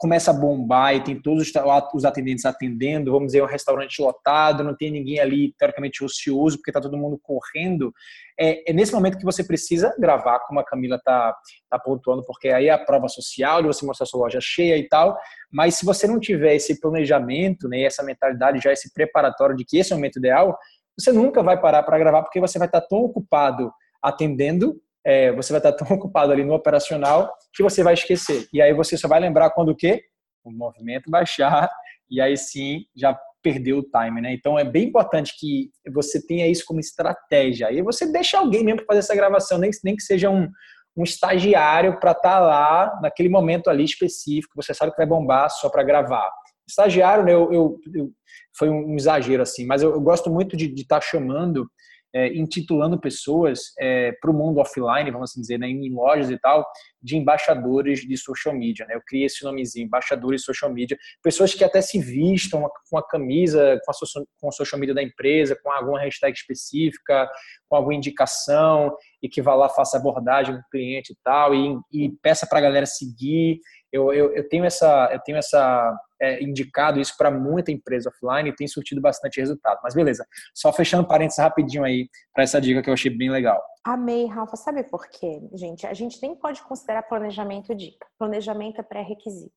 começa 0.01 0.31
a 0.31 0.35
bombar 0.35 0.97
e 0.97 1.05
tem 1.05 1.21
todos 1.21 1.53
os 1.95 2.05
atendentes 2.07 2.47
atendendo, 2.47 3.13
vamos 3.13 3.27
dizer, 3.27 3.43
um 3.43 3.47
restaurante 3.47 4.01
lotado, 4.01 4.65
não 4.65 4.75
tem 4.75 4.91
ninguém 4.91 5.21
ali 5.21 5.55
teoricamente 5.59 6.03
ocioso, 6.03 6.57
porque 6.57 6.71
está 6.71 6.81
todo 6.81 6.97
mundo 6.97 7.21
correndo, 7.23 7.93
é, 8.39 8.71
é, 8.71 8.73
nesse 8.73 8.95
momento 8.95 9.19
que 9.19 9.27
você 9.27 9.45
precisa 9.45 9.95
gravar, 9.99 10.39
como 10.41 10.59
a 10.59 10.65
Camila 10.65 10.97
está 10.97 11.37
tá 11.69 11.79
pontuando, 11.79 12.25
porque 12.25 12.49
aí 12.49 12.69
é 12.69 12.71
a 12.71 12.79
prova 12.79 13.09
social 13.09 13.61
de 13.61 13.69
você 13.69 13.85
mostrar 13.85 14.07
sua 14.07 14.21
loja 14.21 14.39
cheia 14.41 14.79
e 14.79 14.89
tal, 14.89 15.19
mas 15.53 15.75
se 15.75 15.85
você 15.85 16.07
não 16.07 16.19
tiver 16.19 16.55
esse 16.55 16.81
planejamento, 16.81 17.69
né, 17.69 17.83
essa 17.83 18.03
mentalidade, 18.03 18.59
já 18.65 18.73
esse 18.73 18.95
preparatório 18.95 19.55
de 19.55 19.67
que 19.67 19.77
esse 19.77 19.93
é 19.93 19.95
o 19.95 19.99
momento 19.99 20.19
ideal, 20.19 20.59
você 20.99 21.13
nunca 21.13 21.43
vai 21.43 21.61
parar 21.61 21.83
para 21.83 21.99
gravar, 21.99 22.23
porque 22.23 22.41
você 22.41 22.59
vai 22.59 22.69
estar 22.69 22.81
tá 22.81 22.87
tão 22.89 23.01
ocupado 23.01 23.71
atendendo 24.03 24.81
é, 25.05 25.33
você 25.33 25.53
vai 25.53 25.61
estar 25.61 25.73
tão 25.73 25.87
ocupado 25.97 26.33
ali 26.33 26.45
no 26.45 26.55
operacional 26.55 27.33
que 27.55 27.63
você 27.63 27.83
vai 27.83 27.95
esquecer. 27.95 28.47
E 28.53 28.61
aí 28.61 28.73
você 28.75 28.97
só 28.97 29.09
vai 29.09 29.21
lembrar 29.21 29.51
quando 29.51 29.71
o 29.71 29.77
quê? 29.77 30.03
O 30.45 30.51
movimento 30.51 31.11
baixar 31.11 31.69
e 32.11 32.21
aí 32.21 32.37
sim 32.37 32.85
já 32.97 33.19
perdeu 33.43 33.79
o 33.79 33.83
time, 33.83 34.21
né? 34.21 34.35
Então 34.35 34.59
é 34.59 34.65
bem 34.65 34.85
importante 34.89 35.35
que 35.39 35.71
você 35.93 36.25
tenha 36.27 36.47
isso 36.47 36.65
como 36.67 36.81
estratégia. 36.81 37.69
Aí 37.69 37.81
você 37.83 38.11
deixa 38.11 38.39
alguém 38.39 38.65
mesmo 38.65 38.85
fazer 38.87 39.01
essa 39.01 39.15
gravação, 39.15 39.59
nem, 39.59 39.71
nem 39.83 39.97
que 39.97 40.03
seja 40.03 40.29
um, 40.29 40.49
um 40.97 41.03
estagiário 41.03 41.99
para 41.99 42.13
estar 42.13 42.23
tá 42.23 42.41
lá 42.41 43.01
naquele 43.01 43.29
momento 43.29 43.71
ali 43.71 43.85
específico, 43.85 44.55
você 44.57 44.75
sabe 44.75 44.93
que 44.93 44.99
vai 44.99 45.07
bombar 45.07 45.49
só 45.51 45.71
para 45.71 45.83
gravar. 45.83 46.31
Estagiário, 46.69 47.25
né, 47.25 47.33
eu, 47.33 47.53
eu, 47.53 47.81
eu, 47.95 48.11
foi 48.57 48.69
um 48.69 48.95
exagero 48.95 49.43
assim, 49.43 49.67
mas 49.67 49.83
eu, 49.83 49.91
eu 49.91 50.01
gosto 50.01 50.31
muito 50.31 50.57
de 50.57 50.67
estar 50.75 51.01
tá 51.01 51.07
chamando 51.07 51.69
é, 52.15 52.35
intitulando 52.35 52.99
pessoas 52.99 53.73
é, 53.79 54.13
para 54.21 54.31
o 54.31 54.35
mundo 54.35 54.59
offline, 54.59 55.11
vamos 55.11 55.31
assim 55.31 55.41
dizer, 55.41 55.59
né, 55.59 55.69
em 55.69 55.93
lojas 55.93 56.31
e 56.31 56.39
tal, 56.39 56.67
de 57.03 57.17
embaixadores 57.17 58.01
de 58.01 58.17
social 58.17 58.55
media. 58.55 58.87
Né? 58.87 58.95
Eu 58.95 59.03
criei 59.07 59.27
esse 59.27 59.45
nomezinho, 59.45 59.87
embaixadores 59.87 60.41
de 60.41 60.47
social 60.47 60.73
media, 60.73 60.99
pessoas 61.23 61.55
que 61.55 61.65
até 61.65 61.81
se 61.81 61.99
vistam 61.99 62.69
com 62.91 62.99
a 62.99 63.07
camisa, 63.07 63.81
com 63.85 63.91
a, 63.91 63.95
social, 63.95 64.27
com 64.41 64.49
a 64.49 64.53
social 64.53 64.79
media 64.79 64.95
da 64.95 65.03
empresa, 65.03 65.59
com 65.63 65.71
alguma 65.71 66.01
hashtag 66.01 66.37
específica, 66.37 67.29
com 67.69 67.77
alguma 67.77 67.95
indicação, 67.95 68.95
e 69.23 69.29
que 69.29 69.43
vá 69.43 69.55
lá, 69.55 69.69
faça 69.69 69.97
abordagem 69.97 70.55
com 70.55 70.61
o 70.61 70.71
cliente 70.71 71.13
e 71.13 71.17
tal, 71.23 71.55
e, 71.55 71.79
e 71.93 72.11
peça 72.23 72.47
para 72.47 72.59
a 72.59 72.63
galera 72.63 72.87
seguir. 72.87 73.61
Eu, 73.93 74.13
eu, 74.13 74.35
eu, 74.35 74.49
tenho 74.49 74.65
essa, 74.65 75.11
eu 75.13 75.19
tenho 75.21 75.37
essa 75.37 75.97
é, 76.21 76.43
indicado 76.43 77.01
isso 77.01 77.17
para 77.17 77.31
muita 77.31 77.73
empresa 77.73 78.11
offline 78.11 78.51
e 78.51 78.55
tem 78.55 78.69
surtido 78.69 79.01
bastante 79.01 79.41
resultado. 79.41 79.81
Mas 79.83 79.95
beleza, 79.95 80.25
só 80.55 80.73
fechando 80.73 81.07
parênteses 81.07 81.43
rapidinho 81.43 81.85
aí 81.85 82.09
para 82.41 82.45
essa 82.45 82.61
dica 82.61 82.83
que 82.83 82.89
eu 82.89 82.95
achei 82.95 83.11
bem 83.11 83.31
legal. 83.31 83.63
Amei, 83.85 84.25
Rafa. 84.25 84.57
Sabe 84.57 84.83
por 84.85 85.07
quê, 85.09 85.47
gente? 85.53 85.87
A 85.87 85.93
gente 85.93 86.21
nem 86.23 86.35
pode 86.35 86.63
considerar 86.63 87.03
planejamento 87.03 87.75
dica. 87.75 88.07
Planejamento 88.19 88.81
é 88.81 88.83
pré-requisito. 88.83 89.53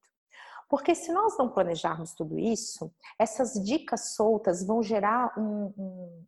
Porque 0.69 0.93
se 0.93 1.13
nós 1.13 1.37
não 1.37 1.49
planejarmos 1.49 2.13
tudo 2.13 2.37
isso, 2.37 2.93
essas 3.17 3.53
dicas 3.53 4.15
soltas 4.15 4.65
vão 4.65 4.83
gerar 4.83 5.33
um, 5.37 5.73
um, 5.77 6.25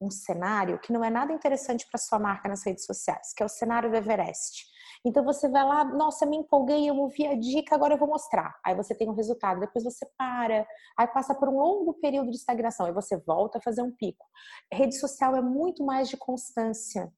um 0.00 0.10
cenário 0.10 0.80
que 0.80 0.92
não 0.92 1.04
é 1.04 1.10
nada 1.10 1.32
interessante 1.32 1.86
para 1.88 2.00
sua 2.00 2.18
marca 2.18 2.48
nas 2.48 2.66
redes 2.66 2.84
sociais, 2.84 3.32
que 3.32 3.42
é 3.42 3.46
o 3.46 3.48
cenário 3.48 3.88
do 3.88 3.96
Everest. 3.96 4.66
Então 5.06 5.24
você 5.24 5.48
vai 5.48 5.64
lá, 5.64 5.84
nossa, 5.84 6.26
me 6.26 6.36
empolguei, 6.36 6.90
eu 6.90 6.96
ouvi 6.96 7.24
a 7.28 7.36
dica, 7.36 7.76
agora 7.76 7.94
eu 7.94 7.98
vou 7.98 8.08
mostrar. 8.08 8.58
Aí 8.64 8.74
você 8.74 8.92
tem 8.92 9.08
um 9.08 9.14
resultado, 9.14 9.60
depois 9.60 9.84
você 9.84 10.04
para, 10.18 10.66
aí 10.98 11.06
passa 11.06 11.32
por 11.32 11.48
um 11.48 11.58
longo 11.58 11.94
período 11.94 12.28
de 12.28 12.36
estagnação, 12.36 12.86
aí 12.86 12.92
você 12.92 13.16
volta 13.16 13.58
a 13.58 13.60
fazer 13.60 13.82
um 13.82 13.92
pico. 13.92 14.26
Rede 14.72 14.98
social 14.98 15.36
é 15.36 15.40
muito 15.40 15.84
mais 15.84 16.08
de 16.08 16.16
constância, 16.16 17.08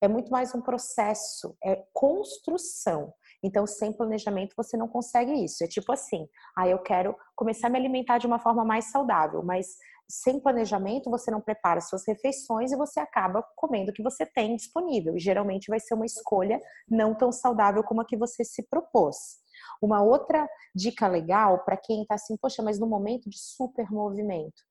é 0.00 0.08
muito 0.08 0.28
mais 0.28 0.56
um 0.56 0.60
processo, 0.60 1.56
é 1.64 1.84
construção. 1.92 3.14
Então, 3.44 3.64
sem 3.64 3.92
planejamento, 3.92 4.54
você 4.56 4.76
não 4.76 4.88
consegue 4.88 5.32
isso. 5.32 5.62
É 5.62 5.68
tipo 5.68 5.92
assim: 5.92 6.28
ah, 6.58 6.66
eu 6.66 6.80
quero 6.80 7.14
começar 7.36 7.68
a 7.68 7.70
me 7.70 7.78
alimentar 7.78 8.18
de 8.18 8.26
uma 8.26 8.40
forma 8.40 8.64
mais 8.64 8.90
saudável, 8.90 9.42
mas 9.44 9.76
sem 10.08 10.40
planejamento, 10.40 11.10
você 11.10 11.30
não 11.30 11.40
prepara 11.40 11.80
suas 11.80 12.06
refeições 12.06 12.72
e 12.72 12.76
você 12.76 13.00
acaba 13.00 13.42
comendo 13.56 13.90
o 13.90 13.94
que 13.94 14.02
você 14.02 14.24
tem 14.24 14.56
disponível. 14.56 15.16
E 15.16 15.20
geralmente 15.20 15.68
vai 15.68 15.80
ser 15.80 15.94
uma 15.94 16.06
escolha 16.06 16.60
não 16.88 17.14
tão 17.14 17.32
saudável 17.32 17.82
como 17.82 18.00
a 18.00 18.04
que 18.04 18.16
você 18.16 18.44
se 18.44 18.62
propôs. 18.62 19.16
Uma 19.82 20.02
outra 20.02 20.48
dica 20.74 21.08
legal 21.08 21.64
para 21.64 21.76
quem 21.76 22.02
está 22.02 22.14
assim, 22.14 22.36
poxa, 22.36 22.62
mas 22.62 22.78
no 22.78 22.86
momento 22.86 23.28
de 23.28 23.38
super 23.38 23.90
movimento, 23.90 24.62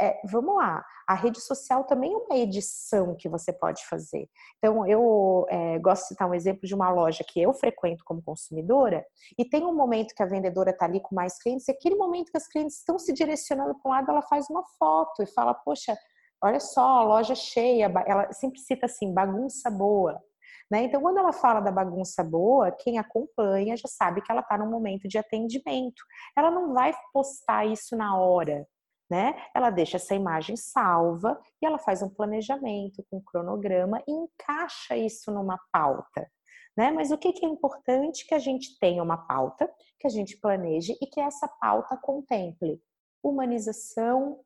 é, 0.00 0.20
vamos 0.24 0.56
lá, 0.56 0.84
a 1.06 1.14
rede 1.14 1.40
social 1.40 1.84
também 1.84 2.12
é 2.12 2.16
uma 2.16 2.36
edição 2.36 3.14
que 3.14 3.28
você 3.28 3.52
pode 3.52 3.86
fazer. 3.86 4.28
Então, 4.58 4.86
eu 4.86 5.46
é, 5.48 5.78
gosto 5.78 6.02
de 6.02 6.08
citar 6.08 6.28
um 6.28 6.34
exemplo 6.34 6.66
de 6.66 6.74
uma 6.74 6.90
loja 6.90 7.24
que 7.26 7.40
eu 7.40 7.52
frequento 7.52 8.04
como 8.04 8.22
consumidora, 8.22 9.04
e 9.38 9.44
tem 9.44 9.64
um 9.64 9.74
momento 9.74 10.14
que 10.14 10.22
a 10.22 10.26
vendedora 10.26 10.70
está 10.70 10.86
ali 10.86 11.00
com 11.00 11.14
mais 11.14 11.38
clientes, 11.40 11.68
e 11.68 11.72
aquele 11.72 11.94
momento 11.94 12.30
que 12.30 12.36
as 12.36 12.48
clientes 12.48 12.78
estão 12.78 12.98
se 12.98 13.12
direcionando 13.12 13.74
para 13.78 13.88
um 13.88 13.94
lado, 13.94 14.10
ela 14.10 14.22
faz 14.22 14.48
uma 14.50 14.64
foto 14.78 15.22
e 15.22 15.26
fala: 15.26 15.54
Poxa, 15.54 15.96
olha 16.42 16.60
só, 16.60 17.02
loja 17.04 17.34
cheia, 17.34 17.92
ela 18.06 18.32
sempre 18.32 18.60
cita 18.60 18.86
assim, 18.86 19.12
bagunça 19.12 19.70
boa. 19.70 20.20
Né? 20.70 20.84
Então, 20.84 21.02
quando 21.02 21.18
ela 21.18 21.32
fala 21.32 21.60
da 21.60 21.70
bagunça 21.70 22.24
boa, 22.24 22.72
quem 22.72 22.98
acompanha 22.98 23.76
já 23.76 23.88
sabe 23.88 24.22
que 24.22 24.32
ela 24.32 24.40
está 24.40 24.56
num 24.56 24.70
momento 24.70 25.06
de 25.06 25.18
atendimento. 25.18 26.02
Ela 26.36 26.50
não 26.50 26.72
vai 26.72 26.94
postar 27.12 27.66
isso 27.66 27.94
na 27.94 28.18
hora 28.18 28.66
né? 29.12 29.36
Ela 29.54 29.68
deixa 29.68 29.98
essa 29.98 30.14
imagem 30.14 30.56
salva 30.56 31.38
e 31.60 31.66
ela 31.66 31.76
faz 31.76 32.02
um 32.02 32.08
planejamento 32.08 33.04
com 33.10 33.18
um 33.18 33.22
cronograma 33.22 34.02
e 34.08 34.10
encaixa 34.10 34.96
isso 34.96 35.30
numa 35.30 35.60
pauta. 35.70 36.26
Né? 36.74 36.90
Mas 36.90 37.10
o 37.10 37.18
que, 37.18 37.30
que 37.34 37.44
é 37.44 37.48
importante 37.48 38.26
que 38.26 38.34
a 38.34 38.38
gente 38.38 38.78
tenha 38.80 39.02
uma 39.02 39.18
pauta, 39.18 39.70
que 40.00 40.06
a 40.06 40.10
gente 40.10 40.38
planeje 40.38 40.96
e 40.98 41.06
que 41.06 41.20
essa 41.20 41.46
pauta 41.46 41.94
contemple 41.98 42.80
humanização, 43.22 44.40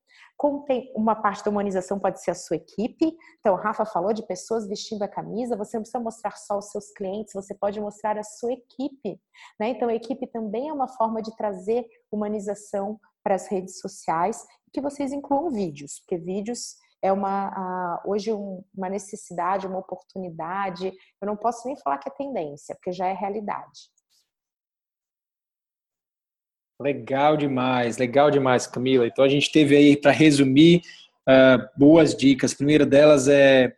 uma 0.95 1.15
parte 1.15 1.43
da 1.43 1.51
humanização 1.51 1.99
pode 1.99 2.21
ser 2.21 2.33
a 2.33 2.35
sua 2.35 2.57
equipe. 2.57 3.17
Então, 3.41 3.55
Rafa 3.55 3.87
falou 3.87 4.13
de 4.13 4.27
pessoas 4.27 4.69
vestindo 4.69 5.03
a 5.03 5.09
camisa, 5.09 5.57
você 5.57 5.79
não 5.79 5.83
precisa 5.83 6.03
mostrar 6.03 6.33
só 6.33 6.59
os 6.59 6.71
seus 6.71 6.91
clientes, 6.93 7.33
você 7.33 7.55
pode 7.55 7.81
mostrar 7.81 8.19
a 8.19 8.23
sua 8.23 8.53
equipe. 8.53 9.19
Né? 9.59 9.69
Então, 9.69 9.89
a 9.89 9.95
equipe 9.95 10.27
também 10.27 10.69
é 10.69 10.73
uma 10.75 10.89
forma 10.89 11.23
de 11.23 11.35
trazer 11.37 11.87
humanização 12.13 13.01
para 13.27 13.35
as 13.35 13.49
redes 13.49 13.81
sociais, 13.81 14.47
que 14.73 14.81
vocês 14.81 15.13
incluam 15.13 15.51
vídeos, 15.51 15.99
porque 15.99 16.17
vídeos 16.17 16.77
é 17.03 17.11
uma 17.11 18.01
hoje 18.07 18.31
uma 18.33 18.89
necessidade, 18.89 19.67
uma 19.67 19.81
oportunidade. 19.81 20.93
Eu 21.21 21.27
não 21.27 21.37
posso 21.37 21.67
nem 21.67 21.77
falar 21.77 21.99
que 21.99 22.09
é 22.09 22.13
tendência, 22.13 22.73
porque 22.77 22.93
já 22.93 23.09
é 23.09 23.13
realidade. 23.13 23.91
Legal 26.81 27.37
demais, 27.37 27.99
legal 27.99 28.31
demais, 28.31 28.65
Camila. 28.69 29.09
Então 29.09 29.25
a 29.25 29.29
gente 29.29 29.51
teve 29.51 29.77
aí 29.77 29.97
para 30.01 30.13
resumir 30.13 30.83
uh, 31.29 31.69
boas 31.77 32.15
dicas. 32.15 32.53
A 32.53 32.57
primeira 32.57 32.87
delas 32.87 33.27
é 33.27 33.77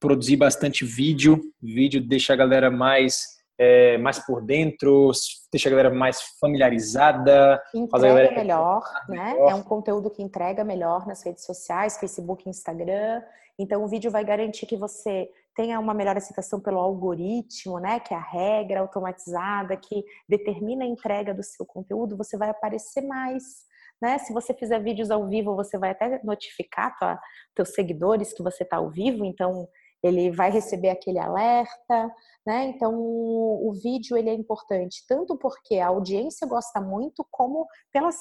produzir 0.00 0.36
bastante 0.36 0.86
vídeo. 0.86 1.42
Vídeo 1.60 2.00
deixa 2.00 2.32
a 2.32 2.36
galera 2.36 2.70
mais 2.70 3.37
é, 3.58 3.98
mais 3.98 4.18
por 4.24 4.40
dentro, 4.40 5.10
deixa 5.50 5.68
a 5.68 5.70
galera 5.70 5.90
mais 5.90 6.20
familiarizada. 6.40 7.60
Entrega 7.74 8.08
galera... 8.08 8.34
melhor, 8.34 8.82
né? 9.08 9.32
Melhor. 9.32 9.50
É 9.50 9.54
um 9.54 9.62
conteúdo 9.62 10.10
que 10.10 10.22
entrega 10.22 10.64
melhor 10.64 11.06
nas 11.06 11.22
redes 11.24 11.44
sociais, 11.44 11.98
Facebook, 11.98 12.48
Instagram. 12.48 13.22
Então, 13.58 13.82
o 13.82 13.88
vídeo 13.88 14.10
vai 14.10 14.24
garantir 14.24 14.66
que 14.66 14.76
você 14.76 15.28
tenha 15.56 15.80
uma 15.80 15.92
melhor 15.92 16.16
aceitação 16.16 16.60
pelo 16.60 16.78
algoritmo, 16.78 17.80
né? 17.80 17.98
Que 17.98 18.14
é 18.14 18.16
a 18.16 18.20
regra 18.20 18.80
automatizada 18.80 19.76
que 19.76 20.04
determina 20.28 20.84
a 20.84 20.88
entrega 20.88 21.34
do 21.34 21.42
seu 21.42 21.66
conteúdo. 21.66 22.16
Você 22.16 22.36
vai 22.36 22.50
aparecer 22.50 23.02
mais 23.02 23.66
né? 24.00 24.18
Se 24.18 24.32
você 24.32 24.54
fizer 24.54 24.78
vídeos 24.78 25.10
ao 25.10 25.26
vivo, 25.26 25.56
você 25.56 25.76
vai 25.76 25.90
até 25.90 26.20
notificar 26.22 26.96
tua, 26.96 27.18
teus 27.54 27.70
seguidores 27.70 28.32
que 28.32 28.42
você 28.42 28.62
está 28.62 28.76
ao 28.76 28.90
vivo, 28.90 29.24
então 29.24 29.68
ele 30.02 30.30
vai 30.30 30.50
receber 30.50 30.90
aquele 30.90 31.18
alerta, 31.18 32.14
né? 32.46 32.66
Então 32.66 32.94
o, 32.94 33.68
o 33.68 33.72
vídeo 33.72 34.16
ele 34.16 34.30
é 34.30 34.34
importante 34.34 35.04
tanto 35.08 35.36
porque 35.36 35.76
a 35.76 35.88
audiência 35.88 36.46
gosta 36.46 36.80
muito, 36.80 37.26
como 37.30 37.66
pelas 37.92 38.16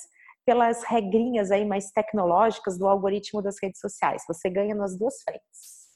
pelas 0.48 0.82
regrinhas 0.86 1.52
aí 1.52 1.66
mais 1.66 1.92
tecnológicas 1.92 2.80
do 2.80 2.88
algoritmo 2.88 3.42
das 3.42 3.58
redes 3.62 3.82
sociais. 3.82 4.24
Você 4.26 4.50
ganha 4.50 4.74
nas 4.74 4.98
duas 4.98 5.22
frentes. 5.22 5.88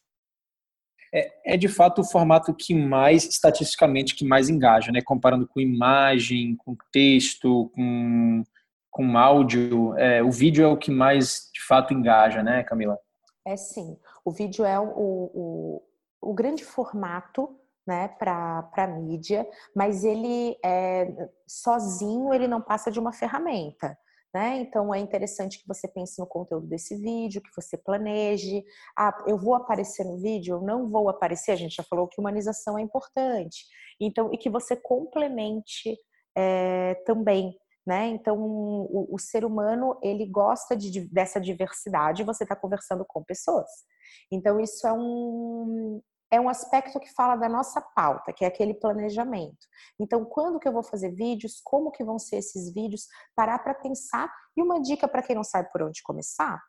É, 1.14 1.54
é, 1.54 1.58
de 1.58 1.70
fato 1.70 2.02
o 2.02 2.04
formato 2.04 2.54
que 2.54 2.76
mais, 2.76 3.24
estatisticamente, 3.24 4.14
que 4.14 4.26
mais 4.26 4.50
engaja, 4.50 4.92
né? 4.92 5.02
Comparando 5.02 5.48
com 5.48 5.62
imagem, 5.62 6.58
com 6.58 6.76
texto, 6.92 7.72
com, 7.74 8.44
com 8.90 9.18
áudio. 9.18 9.98
É, 9.98 10.22
o 10.22 10.32
vídeo 10.32 10.66
é 10.66 10.68
o 10.68 10.78
que 10.78 10.92
mais, 10.92 11.50
de 11.54 11.66
fato, 11.66 11.94
engaja, 11.94 12.44
né, 12.44 12.62
Camila? 12.64 12.98
É 13.46 13.56
sim. 13.56 13.98
O 14.24 14.32
vídeo 14.32 14.66
é 14.66 14.80
o, 14.80 14.86
o, 14.96 15.84
o 16.22 16.34
grande 16.34 16.64
formato 16.64 17.58
né, 17.86 18.08
para 18.08 18.70
a 18.76 18.88
mídia, 18.88 19.48
mas 19.76 20.04
ele 20.04 20.58
é, 20.64 21.30
sozinho 21.48 22.34
ele 22.34 22.48
não 22.48 22.62
passa 22.62 22.92
de 22.92 23.00
uma 23.00 23.12
ferramenta. 23.12 23.98
Né? 24.34 24.60
Então 24.60 24.94
é 24.94 25.00
interessante 25.00 25.60
que 25.60 25.68
você 25.68 25.90
pense 25.90 26.18
no 26.18 26.26
conteúdo 26.26 26.66
desse 26.66 26.96
vídeo, 26.96 27.42
que 27.42 27.50
você 27.54 27.76
planeje. 27.78 28.64
Ah, 28.98 29.24
eu 29.28 29.38
vou 29.38 29.56
aparecer 29.56 30.06
no 30.06 30.22
vídeo, 30.22 30.56
eu 30.56 30.62
não 30.62 30.90
vou 30.90 31.10
aparecer. 31.10 31.52
A 31.52 31.56
gente 31.58 31.76
já 31.76 31.84
falou 31.84 32.08
que 32.08 32.20
humanização 32.20 32.80
é 32.80 32.82
importante. 32.82 33.66
Então, 34.00 34.32
e 34.32 34.38
que 34.38 34.50
você 34.50 34.76
complemente 34.76 35.98
é, 36.36 36.96
também. 37.06 37.58
Né? 37.86 38.08
Então, 38.10 38.38
o, 38.40 39.08
o, 39.12 39.20
ser 39.20 39.44
humano 39.44 39.98
ele 40.04 40.26
gosta 40.28 40.78
de, 40.78 41.02
dessa 41.12 41.42
diversidade. 41.42 42.24
Você 42.24 42.44
está 42.44 42.56
conversando 42.56 43.04
com 43.06 43.24
pessoas. 43.24 43.68
Então, 44.32 44.60
isso 44.60 44.88
é 44.88 44.94
um, 44.94 46.02
é 46.32 46.40
um 46.40 46.48
aspecto 46.48 47.00
que 47.00 47.14
fala 47.14 47.36
da 47.36 47.50
nossa 47.50 47.82
pauta, 47.82 48.32
que 48.32 48.46
é 48.46 48.48
aquele 48.48 48.74
planejamento. 48.74 49.68
Então, 50.00 50.24
quando 50.24 50.60
que 50.60 50.68
eu 50.68 50.74
vou 50.74 50.84
fazer 50.84 51.12
vídeos? 51.12 51.60
Como 51.64 51.92
que 51.92 52.04
vão 52.04 52.18
ser 52.18 52.38
esses 52.38 52.74
vídeos? 52.74 53.08
Parar 53.36 53.60
para 53.60 53.74
pensar. 53.74 54.32
E 54.56 54.62
uma 54.62 54.82
dica 54.82 55.08
para 55.08 55.22
quem 55.22 55.36
não 55.36 55.44
sabe 55.44 55.70
por 55.72 55.84
onde 55.84 56.02
começar 56.04 56.62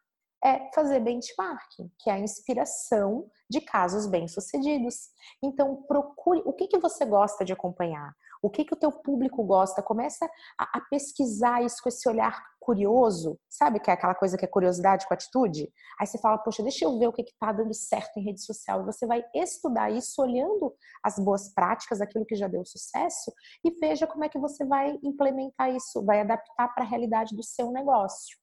é 0.44 0.68
fazer 0.74 0.98
benchmarking, 0.98 1.90
que 2.00 2.10
é 2.10 2.14
a 2.14 2.18
inspiração 2.18 3.30
de 3.48 3.60
casos 3.60 4.06
bem-sucedidos. 4.06 5.10
Então, 5.42 5.84
procure 5.84 6.42
o 6.44 6.52
que, 6.52 6.66
que 6.66 6.78
você 6.78 7.04
gosta 7.04 7.44
de 7.44 7.52
acompanhar, 7.52 8.12
o 8.42 8.50
que, 8.50 8.64
que 8.64 8.74
o 8.74 8.78
teu 8.78 8.90
público 8.90 9.44
gosta. 9.44 9.82
Começa 9.82 10.28
a, 10.58 10.78
a 10.78 10.80
pesquisar 10.90 11.62
isso 11.62 11.80
com 11.80 11.88
esse 11.88 12.08
olhar 12.08 12.42
curioso, 12.62 13.38
sabe? 13.48 13.80
Que 13.80 13.90
é 13.90 13.94
aquela 13.94 14.14
coisa 14.14 14.38
que 14.38 14.44
é 14.44 14.48
curiosidade 14.48 15.06
com 15.06 15.14
atitude. 15.14 15.68
Aí 16.00 16.06
você 16.06 16.16
fala, 16.18 16.38
poxa, 16.38 16.62
deixa 16.62 16.84
eu 16.84 16.98
ver 16.98 17.08
o 17.08 17.12
que 17.12 17.22
está 17.22 17.52
dando 17.52 17.74
certo 17.74 18.16
em 18.18 18.24
rede 18.24 18.40
social. 18.40 18.80
E 18.80 18.84
você 18.86 19.06
vai 19.06 19.24
estudar 19.34 19.90
isso 19.90 20.22
olhando 20.22 20.74
as 21.02 21.18
boas 21.18 21.52
práticas, 21.52 22.00
aquilo 22.00 22.24
que 22.24 22.36
já 22.36 22.46
deu 22.46 22.64
sucesso, 22.64 23.32
e 23.64 23.70
veja 23.80 24.06
como 24.06 24.24
é 24.24 24.28
que 24.28 24.38
você 24.38 24.64
vai 24.64 24.98
implementar 25.02 25.74
isso, 25.74 26.04
vai 26.04 26.20
adaptar 26.20 26.68
para 26.68 26.84
a 26.84 26.86
realidade 26.86 27.34
do 27.34 27.42
seu 27.42 27.70
negócio. 27.70 28.36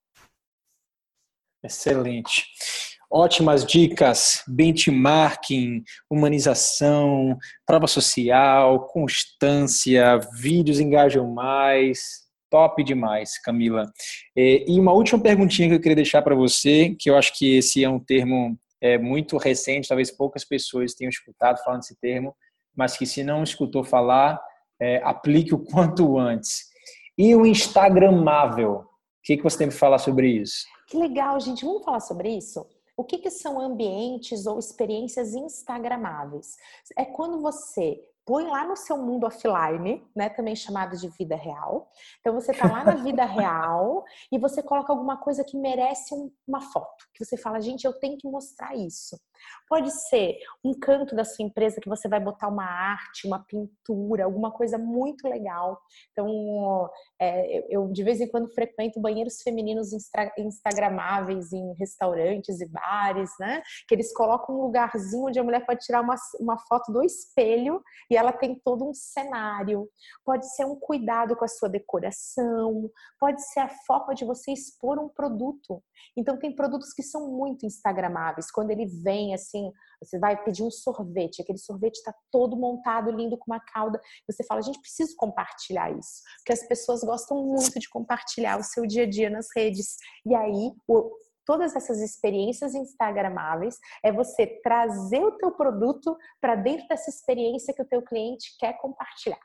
Excelente. 1.64 2.46
Ótimas 3.12 3.66
dicas, 3.66 4.44
benchmarking, 4.48 5.84
humanização, 6.10 7.38
prova 7.66 7.88
social, 7.88 8.86
constância, 8.88 10.20
vídeos 10.34 10.80
engajam 10.80 11.28
mais. 11.28 12.29
Top 12.50 12.84
demais, 12.84 13.40
Camila. 13.42 13.92
É, 14.36 14.70
e 14.70 14.80
uma 14.80 14.94
última 14.94 15.22
perguntinha 15.22 15.70
que 15.70 15.76
eu 15.76 15.80
queria 15.80 15.96
deixar 15.96 16.22
para 16.22 16.36
você, 16.36 16.96
que 16.98 17.10
eu 17.10 17.16
acho 17.16 17.38
que 17.38 17.58
esse 17.58 17.84
é 17.84 17.90
um 17.90 18.00
termo 18.00 18.58
é, 18.82 18.98
muito 18.98 19.38
recente, 19.38 19.88
talvez 19.88 20.10
poucas 20.10 20.44
pessoas 20.44 20.94
tenham 20.94 21.10
escutado 21.10 21.62
falando 21.64 21.82
desse 21.82 22.00
termo, 22.00 22.36
mas 22.76 22.98
que 22.98 23.06
se 23.06 23.24
não 23.24 23.44
escutou 23.44 23.84
falar, 23.84 24.42
é, 24.80 25.02
aplique 25.04 25.54
o 25.54 25.60
quanto 25.60 26.18
antes. 26.18 26.70
E 27.18 27.36
o 27.36 27.46
Instagramável? 27.46 28.72
O 28.72 28.86
que, 29.24 29.38
que 29.38 29.44
você 29.44 29.58
tem 29.58 29.68
para 29.68 29.78
falar 29.78 30.00
sobre 30.00 30.30
isso? 30.30 30.66
Que 30.88 30.98
legal, 30.98 31.40
gente. 31.40 31.66
Vamos 31.66 31.84
falar 31.84 32.00
sobre 32.00 32.30
isso? 32.30 32.66
O 32.96 33.04
que, 33.04 33.18
que 33.18 33.30
são 33.30 33.60
ambientes 33.60 34.46
ou 34.46 34.58
experiências 34.58 35.34
instagramáveis? 35.34 36.56
É 36.98 37.06
quando 37.06 37.40
você 37.42 38.02
põe 38.30 38.46
lá 38.46 38.64
no 38.64 38.76
seu 38.76 38.96
mundo 38.96 39.26
offline, 39.26 40.08
né, 40.16 40.30
também 40.30 40.56
chamado 40.56 40.96
de 40.96 41.10
vida 41.10 41.36
real. 41.36 41.90
Então 42.20 42.32
você 42.32 42.54
tá 42.54 42.72
lá 42.72 42.84
na 42.84 42.94
vida 42.94 43.26
real 43.26 44.06
e 44.32 44.38
você 44.38 44.62
coloca 44.62 44.94
alguma 44.94 45.18
coisa 45.18 45.44
que 45.44 45.58
merece 45.58 46.14
uma 46.48 46.62
foto, 46.62 47.06
que 47.16 47.26
você 47.26 47.36
fala, 47.36 47.60
gente, 47.60 47.86
eu 47.86 47.94
tenho 47.94 48.20
que 48.20 48.30
mostrar 48.30 48.76
isso. 48.76 49.20
Pode 49.68 49.92
ser 49.92 50.38
um 50.64 50.74
canto 50.74 51.16
da 51.16 51.24
sua 51.24 51.46
empresa 51.46 51.80
que 51.82 51.90
você 51.90 52.08
vai 52.08 52.20
botar 52.20 52.48
uma 52.48 52.66
arte, 52.66 53.26
uma 53.26 53.40
pintura, 53.40 54.26
alguma 54.26 54.52
coisa 54.52 54.78
muito 54.78 55.28
legal. 55.28 55.80
Então, 56.12 56.90
é, 57.20 57.66
eu 57.74 57.88
de 57.92 58.04
vez 58.04 58.20
em 58.20 58.28
quando 58.28 58.54
frequento 58.54 59.00
banheiros 59.00 59.42
femininos 59.42 59.92
instagramáveis 60.38 61.54
em 61.54 61.74
restaurantes 61.74 62.60
e 62.62 62.66
bares, 62.68 63.32
né? 63.40 63.62
Que 63.88 63.96
eles 63.96 64.14
colocam 64.14 64.56
um 64.56 64.62
lugarzinho 64.64 65.28
onde 65.28 65.40
a 65.40 65.44
mulher 65.44 65.66
pode 65.66 65.86
tirar 65.86 66.02
uma, 66.02 66.16
uma 66.40 66.58
foto 66.58 66.92
do 66.92 67.04
espelho 67.04 67.82
e 68.10 68.18
ela 68.20 68.34
tem 68.34 68.56
todo 68.64 68.88
um 68.88 68.94
cenário. 68.94 69.90
Pode 70.26 70.54
ser 70.56 70.66
um 70.66 70.76
cuidado 70.76 71.36
com 71.36 71.46
a 71.46 71.48
sua 71.48 71.70
decoração, 71.70 72.90
pode 73.20 73.42
ser 73.52 73.62
a 73.62 73.70
forma 73.88 74.14
de 74.14 74.26
você 74.26 74.52
expor 74.52 75.00
um 75.00 75.10
produto. 75.10 75.82
Então, 76.16 76.38
tem 76.38 76.56
produtos 76.56 76.94
que 76.94 77.04
são 77.04 77.32
muito 77.32 77.66
instagramáveis. 77.66 78.52
Quando 78.52 78.72
ele 78.72 78.86
vem 78.86 79.34
assim, 79.34 79.72
você 80.02 80.20
vai 80.20 80.42
pedir 80.44 80.64
um 80.64 80.72
sorvete, 80.72 81.42
aquele 81.42 81.58
sorvete 81.58 81.96
está 81.96 82.14
todo 82.32 82.56
montado, 82.56 83.12
lindo, 83.12 83.38
com 83.38 83.52
uma 83.52 83.60
cauda. 83.60 84.00
Você 84.28 84.44
fala, 84.44 84.62
gente, 84.62 84.80
preciso 84.80 85.16
compartilhar 85.16 85.92
isso. 85.92 86.22
Porque 86.38 86.54
as 86.54 86.68
pessoas 86.68 87.02
gostam 87.02 87.44
muito 87.44 87.80
de 87.80 87.90
compartilhar 87.90 88.60
o 88.60 88.64
seu 88.64 88.86
dia 88.86 89.04
a 89.04 89.10
dia 89.10 89.30
nas 89.30 89.48
redes. 89.56 89.98
E 90.26 90.36
aí, 90.36 90.74
o, 90.88 91.12
todas 91.50 91.76
essas 91.76 92.00
experiências 92.00 92.76
instagramáveis 92.76 93.80
é 94.04 94.12
você 94.12 94.46
trazer 94.46 95.24
o 95.24 95.32
teu 95.32 95.50
produto 95.50 96.16
para 96.40 96.54
dentro 96.54 96.88
dessa 96.88 97.10
experiência 97.10 97.74
que 97.74 97.82
o 97.82 97.88
teu 97.88 98.04
cliente 98.04 98.56
quer 98.60 98.74
compartilhar. 98.74 99.40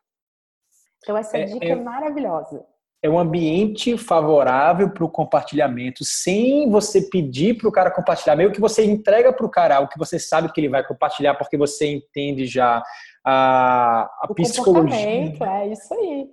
Então 0.99 1.17
essa 1.17 1.39
é, 1.39 1.45
dica 1.45 1.65
é, 1.65 1.71
é 1.71 1.77
maravilhosa 1.77 2.63
é 3.03 3.11
um 3.11 3.19
ambiente 3.19 3.99
favorável 3.99 4.89
para 4.89 5.05
o 5.05 5.11
compartilhamento, 5.11 6.03
sem 6.05 6.71
você 6.71 7.03
pedir 7.03 7.55
para 7.59 7.69
o 7.69 7.73
cara 7.73 7.91
compartilhar, 7.91 8.35
meio 8.35 8.51
que 8.51 8.61
você 8.61 8.83
entrega 8.83 9.31
para 9.31 9.45
o 9.45 9.51
cara 9.51 9.81
o 9.81 9.89
que 9.89 9.99
você 9.99 10.19
sabe 10.19 10.51
que 10.51 10.59
ele 10.59 10.71
vai 10.71 10.83
compartilhar, 10.83 11.35
porque 11.35 11.55
você 11.55 11.87
entende 11.87 12.47
já 12.47 12.83
a, 13.23 14.09
a 14.23 14.27
o 14.31 14.35
psicologia. 14.35 14.97
É 14.97 15.67
isso 15.69 15.93
aí. 15.93 16.31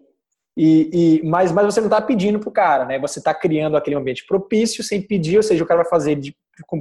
E, 0.57 1.21
e, 1.21 1.27
mas, 1.27 1.51
mas 1.51 1.65
você 1.65 1.79
não 1.79 1.87
está 1.87 2.01
pedindo 2.01 2.39
para 2.39 2.49
o 2.49 2.51
cara, 2.51 2.85
né? 2.85 2.99
Você 2.99 3.19
está 3.19 3.33
criando 3.33 3.77
aquele 3.77 3.95
ambiente 3.95 4.25
propício 4.27 4.83
sem 4.83 5.01
pedir, 5.01 5.37
ou 5.37 5.43
seja, 5.43 5.63
o 5.63 5.67
cara 5.67 5.81
vai 5.81 5.89
fazer 5.89 6.15
de, 6.15 6.35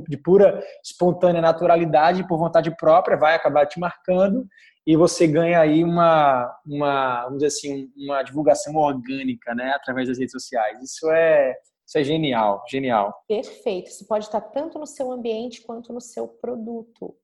de 0.08 0.16
pura 0.16 0.62
espontânea 0.84 1.40
naturalidade, 1.40 2.26
por 2.26 2.38
vontade 2.38 2.74
própria, 2.76 3.16
vai 3.16 3.34
acabar 3.34 3.66
te 3.66 3.78
marcando 3.78 4.46
e 4.86 4.96
você 4.96 5.26
ganha 5.26 5.60
aí 5.60 5.84
uma, 5.84 6.52
uma 6.66 7.24
vamos 7.24 7.38
dizer 7.38 7.46
assim, 7.46 7.92
uma 7.96 8.22
divulgação 8.22 8.74
orgânica, 8.76 9.54
né, 9.54 9.72
através 9.72 10.08
das 10.08 10.18
redes 10.18 10.32
sociais. 10.32 10.82
Isso 10.82 11.08
é, 11.10 11.54
isso 11.86 11.98
é 11.98 12.04
genial, 12.04 12.64
genial. 12.68 13.14
Perfeito. 13.28 13.88
Isso 13.88 14.06
pode 14.06 14.24
estar 14.24 14.40
tanto 14.40 14.78
no 14.78 14.86
seu 14.86 15.12
ambiente 15.12 15.62
quanto 15.62 15.92
no 15.92 16.00
seu 16.00 16.26
produto. 16.26 17.14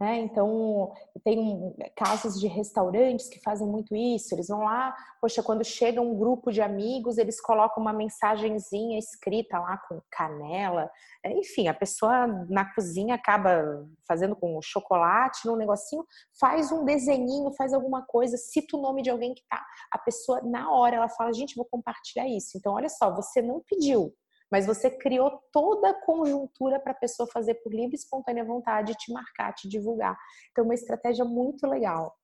Né? 0.00 0.18
Então, 0.18 0.92
tem 1.22 1.72
casos 1.94 2.40
de 2.40 2.48
restaurantes 2.48 3.28
que 3.28 3.40
fazem 3.40 3.66
muito 3.66 3.94
isso. 3.94 4.34
Eles 4.34 4.48
vão 4.48 4.64
lá, 4.64 4.94
poxa, 5.20 5.42
quando 5.42 5.64
chega 5.64 6.00
um 6.00 6.18
grupo 6.18 6.50
de 6.50 6.60
amigos, 6.60 7.16
eles 7.16 7.40
colocam 7.40 7.80
uma 7.80 7.92
mensagenzinha 7.92 8.98
escrita 8.98 9.58
lá 9.58 9.78
com 9.88 10.00
canela. 10.10 10.90
Enfim, 11.24 11.68
a 11.68 11.74
pessoa 11.74 12.26
na 12.48 12.74
cozinha 12.74 13.14
acaba 13.14 13.86
fazendo 14.06 14.34
com 14.34 14.60
chocolate, 14.60 15.46
num 15.46 15.56
negocinho, 15.56 16.04
faz 16.40 16.72
um 16.72 16.84
desenhinho, 16.84 17.52
faz 17.52 17.72
alguma 17.72 18.04
coisa, 18.04 18.36
cita 18.36 18.76
o 18.76 18.82
nome 18.82 19.00
de 19.00 19.10
alguém 19.10 19.32
que 19.32 19.42
tá. 19.48 19.64
A 19.92 19.98
pessoa, 19.98 20.40
na 20.42 20.72
hora, 20.72 20.96
ela 20.96 21.08
fala, 21.08 21.32
gente, 21.32 21.54
vou 21.54 21.66
compartilhar 21.70 22.28
isso. 22.28 22.58
Então, 22.58 22.74
olha 22.74 22.88
só, 22.88 23.14
você 23.14 23.40
não 23.40 23.62
pediu, 23.64 24.12
mas 24.50 24.66
você 24.66 24.90
criou 24.90 25.40
toda 25.52 25.90
a 25.90 25.94
conjuntura 25.94 26.78
para 26.78 26.92
a 26.92 26.96
pessoa 26.96 27.28
fazer 27.32 27.54
por 27.54 27.72
livre 27.72 27.94
e 27.94 27.98
espontânea 27.98 28.44
vontade, 28.44 28.94
te 28.94 29.12
marcar, 29.12 29.52
te 29.52 29.68
divulgar. 29.68 30.16
Então, 30.50 30.64
uma 30.64 30.74
estratégia 30.74 31.24
muito 31.24 31.66
legal. 31.66 32.16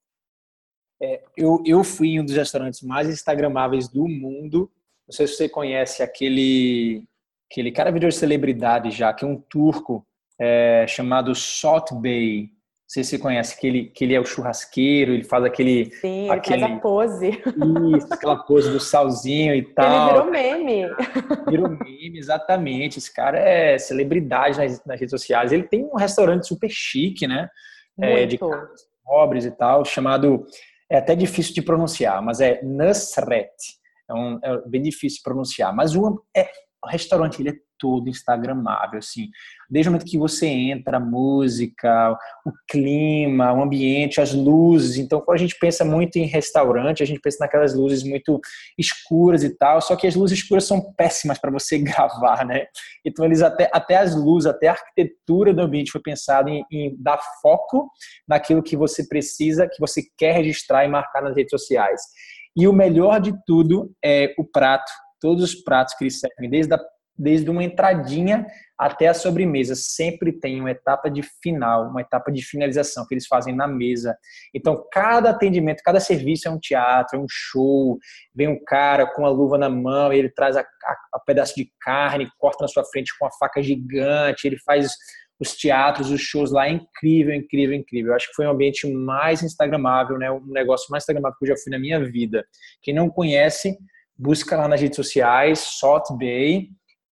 É, 1.02 1.22
eu, 1.36 1.62
eu 1.64 1.82
fui 1.82 2.10
em 2.10 2.20
um 2.20 2.24
dos 2.24 2.36
restaurantes 2.36 2.82
mais 2.82 3.08
instagramáveis 3.08 3.88
do 3.88 4.06
mundo. 4.06 4.70
Não 5.08 5.14
sei 5.14 5.26
se 5.26 5.34
você 5.34 5.48
conhece 5.48 6.02
aquele, 6.02 7.08
aquele 7.50 7.72
cara 7.72 7.90
de 7.90 8.12
celebridade 8.12 8.90
já, 8.90 9.12
que 9.12 9.24
é 9.24 9.28
um 9.28 9.40
turco 9.40 10.06
é, 10.38 10.86
chamado 10.86 11.34
Salt 11.34 11.92
Bay. 11.92 12.50
Sei 12.90 13.04
se 13.04 13.10
você 13.10 13.18
conhece, 13.18 13.56
que 13.56 13.68
ele, 13.68 13.84
que 13.84 14.02
ele 14.02 14.14
é 14.14 14.20
o 14.20 14.24
churrasqueiro, 14.24 15.12
ele 15.12 15.22
faz 15.22 15.44
aquele. 15.44 15.92
Sim, 15.92 16.22
ele 16.24 16.30
aquele, 16.32 16.60
faz 16.60 16.72
a 16.72 16.80
pose. 16.80 17.28
Isso, 17.96 18.12
aquela 18.12 18.36
pose 18.36 18.68
do 18.68 18.80
salzinho 18.80 19.54
e 19.54 19.62
tal. 19.62 19.86
Ele 20.10 20.12
virou 20.12 20.30
meme. 20.30 20.82
Virou 21.48 21.68
meme, 21.68 22.18
exatamente. 22.18 22.98
Esse 22.98 23.14
cara 23.14 23.38
é 23.38 23.78
celebridade 23.78 24.58
nas, 24.58 24.84
nas 24.84 24.98
redes 24.98 25.12
sociais. 25.12 25.52
Ele 25.52 25.62
tem 25.62 25.84
um 25.84 25.94
restaurante 25.94 26.48
super 26.48 26.68
chique, 26.68 27.28
né? 27.28 27.48
É, 28.00 28.26
de 28.26 28.40
pobres 29.04 29.44
e 29.44 29.52
tal, 29.52 29.84
chamado. 29.84 30.44
É 30.90 30.98
até 30.98 31.14
difícil 31.14 31.54
de 31.54 31.62
pronunciar, 31.62 32.20
mas 32.20 32.40
é 32.40 32.60
Nusret. 32.60 33.52
É, 34.10 34.14
um, 34.14 34.40
é 34.42 34.68
bem 34.68 34.82
difícil 34.82 35.18
de 35.18 35.22
pronunciar. 35.22 35.72
Mas 35.72 35.94
o, 35.94 36.24
é, 36.36 36.50
o 36.84 36.88
restaurante 36.88 37.40
ele 37.40 37.50
é 37.50 37.54
todo 37.80 38.10
instagramável, 38.10 38.98
assim. 38.98 39.30
Desde 39.68 39.88
o 39.88 39.92
momento 39.92 40.08
que 40.08 40.18
você 40.18 40.46
entra, 40.46 40.98
a 40.98 41.00
música, 41.00 42.12
o 42.44 42.52
clima, 42.68 43.52
o 43.52 43.62
ambiente, 43.62 44.20
as 44.20 44.34
luzes. 44.34 44.98
Então, 44.98 45.20
quando 45.20 45.36
a 45.36 45.40
gente 45.40 45.56
pensa 45.58 45.84
muito 45.84 46.16
em 46.16 46.26
restaurante, 46.26 47.02
a 47.02 47.06
gente 47.06 47.20
pensa 47.20 47.38
naquelas 47.40 47.74
luzes 47.74 48.02
muito 48.02 48.38
escuras 48.78 49.42
e 49.42 49.56
tal, 49.56 49.80
só 49.80 49.96
que 49.96 50.06
as 50.06 50.14
luzes 50.14 50.38
escuras 50.38 50.64
são 50.64 50.92
péssimas 50.94 51.38
para 51.38 51.50
você 51.50 51.78
gravar, 51.82 52.44
né? 52.44 52.66
Então, 53.04 53.24
eles 53.24 53.40
até, 53.40 53.70
até 53.72 53.96
as 53.96 54.14
luzes, 54.14 54.46
até 54.46 54.68
a 54.68 54.72
arquitetura 54.72 55.54
do 55.54 55.62
ambiente 55.62 55.90
foi 55.90 56.02
pensado 56.02 56.50
em, 56.50 56.64
em 56.70 56.94
dar 56.98 57.18
foco 57.40 57.90
naquilo 58.28 58.62
que 58.62 58.76
você 58.76 59.08
precisa, 59.08 59.66
que 59.66 59.80
você 59.80 60.02
quer 60.18 60.34
registrar 60.34 60.84
e 60.84 60.88
marcar 60.88 61.22
nas 61.22 61.34
redes 61.34 61.50
sociais. 61.50 62.00
E 62.54 62.68
o 62.68 62.72
melhor 62.72 63.20
de 63.20 63.32
tudo 63.46 63.90
é 64.04 64.34
o 64.36 64.44
prato 64.44 64.90
todos 65.20 65.44
os 65.44 65.54
pratos 65.54 65.94
que 65.94 66.04
eles 66.04 66.18
servem, 66.18 66.50
desde 66.50 66.74
a 66.74 66.80
desde 67.20 67.50
uma 67.50 67.62
entradinha 67.62 68.46
até 68.78 69.08
a 69.08 69.14
sobremesa. 69.14 69.74
Sempre 69.74 70.32
tem 70.32 70.58
uma 70.58 70.70
etapa 70.70 71.10
de 71.10 71.22
final, 71.42 71.90
uma 71.90 72.00
etapa 72.00 72.32
de 72.32 72.42
finalização 72.42 73.06
que 73.06 73.14
eles 73.14 73.26
fazem 73.26 73.54
na 73.54 73.68
mesa. 73.68 74.16
Então, 74.54 74.82
cada 74.90 75.30
atendimento, 75.30 75.82
cada 75.84 76.00
serviço 76.00 76.48
é 76.48 76.50
um 76.50 76.58
teatro, 76.58 77.18
é 77.18 77.20
um 77.20 77.26
show. 77.28 77.98
Vem 78.34 78.48
um 78.48 78.64
cara 78.64 79.06
com 79.06 79.26
a 79.26 79.28
luva 79.28 79.58
na 79.58 79.68
mão, 79.68 80.12
ele 80.12 80.30
traz 80.30 80.56
a, 80.56 80.60
a, 80.60 80.96
a 81.14 81.20
pedaço 81.20 81.54
de 81.54 81.70
carne, 81.80 82.30
corta 82.38 82.64
na 82.64 82.68
sua 82.68 82.84
frente 82.84 83.12
com 83.18 83.26
uma 83.26 83.32
faca 83.38 83.62
gigante, 83.62 84.46
ele 84.46 84.58
faz 84.64 84.90
os 85.38 85.54
teatros, 85.56 86.10
os 86.10 86.20
shows 86.20 86.50
lá, 86.50 86.66
é 86.66 86.72
incrível, 86.72 87.34
incrível, 87.34 87.74
incrível. 87.74 88.12
Eu 88.12 88.16
acho 88.16 88.28
que 88.28 88.34
foi 88.34 88.46
um 88.46 88.50
ambiente 88.50 88.90
mais 88.90 89.42
instagramável, 89.42 90.18
né? 90.18 90.30
Um 90.30 90.44
negócio 90.46 90.86
mais 90.90 91.02
instagramável 91.02 91.36
que 91.38 91.44
eu 91.44 91.56
já 91.56 91.62
fui 91.62 91.70
na 91.70 91.78
minha 91.78 92.02
vida. 92.04 92.44
Quem 92.82 92.94
não 92.94 93.08
conhece, 93.08 93.76
busca 94.16 94.56
lá 94.56 94.68
nas 94.68 94.80
redes 94.80 94.96
sociais, 94.96 95.58
Salt 95.78 96.04
Bay, 96.18 96.68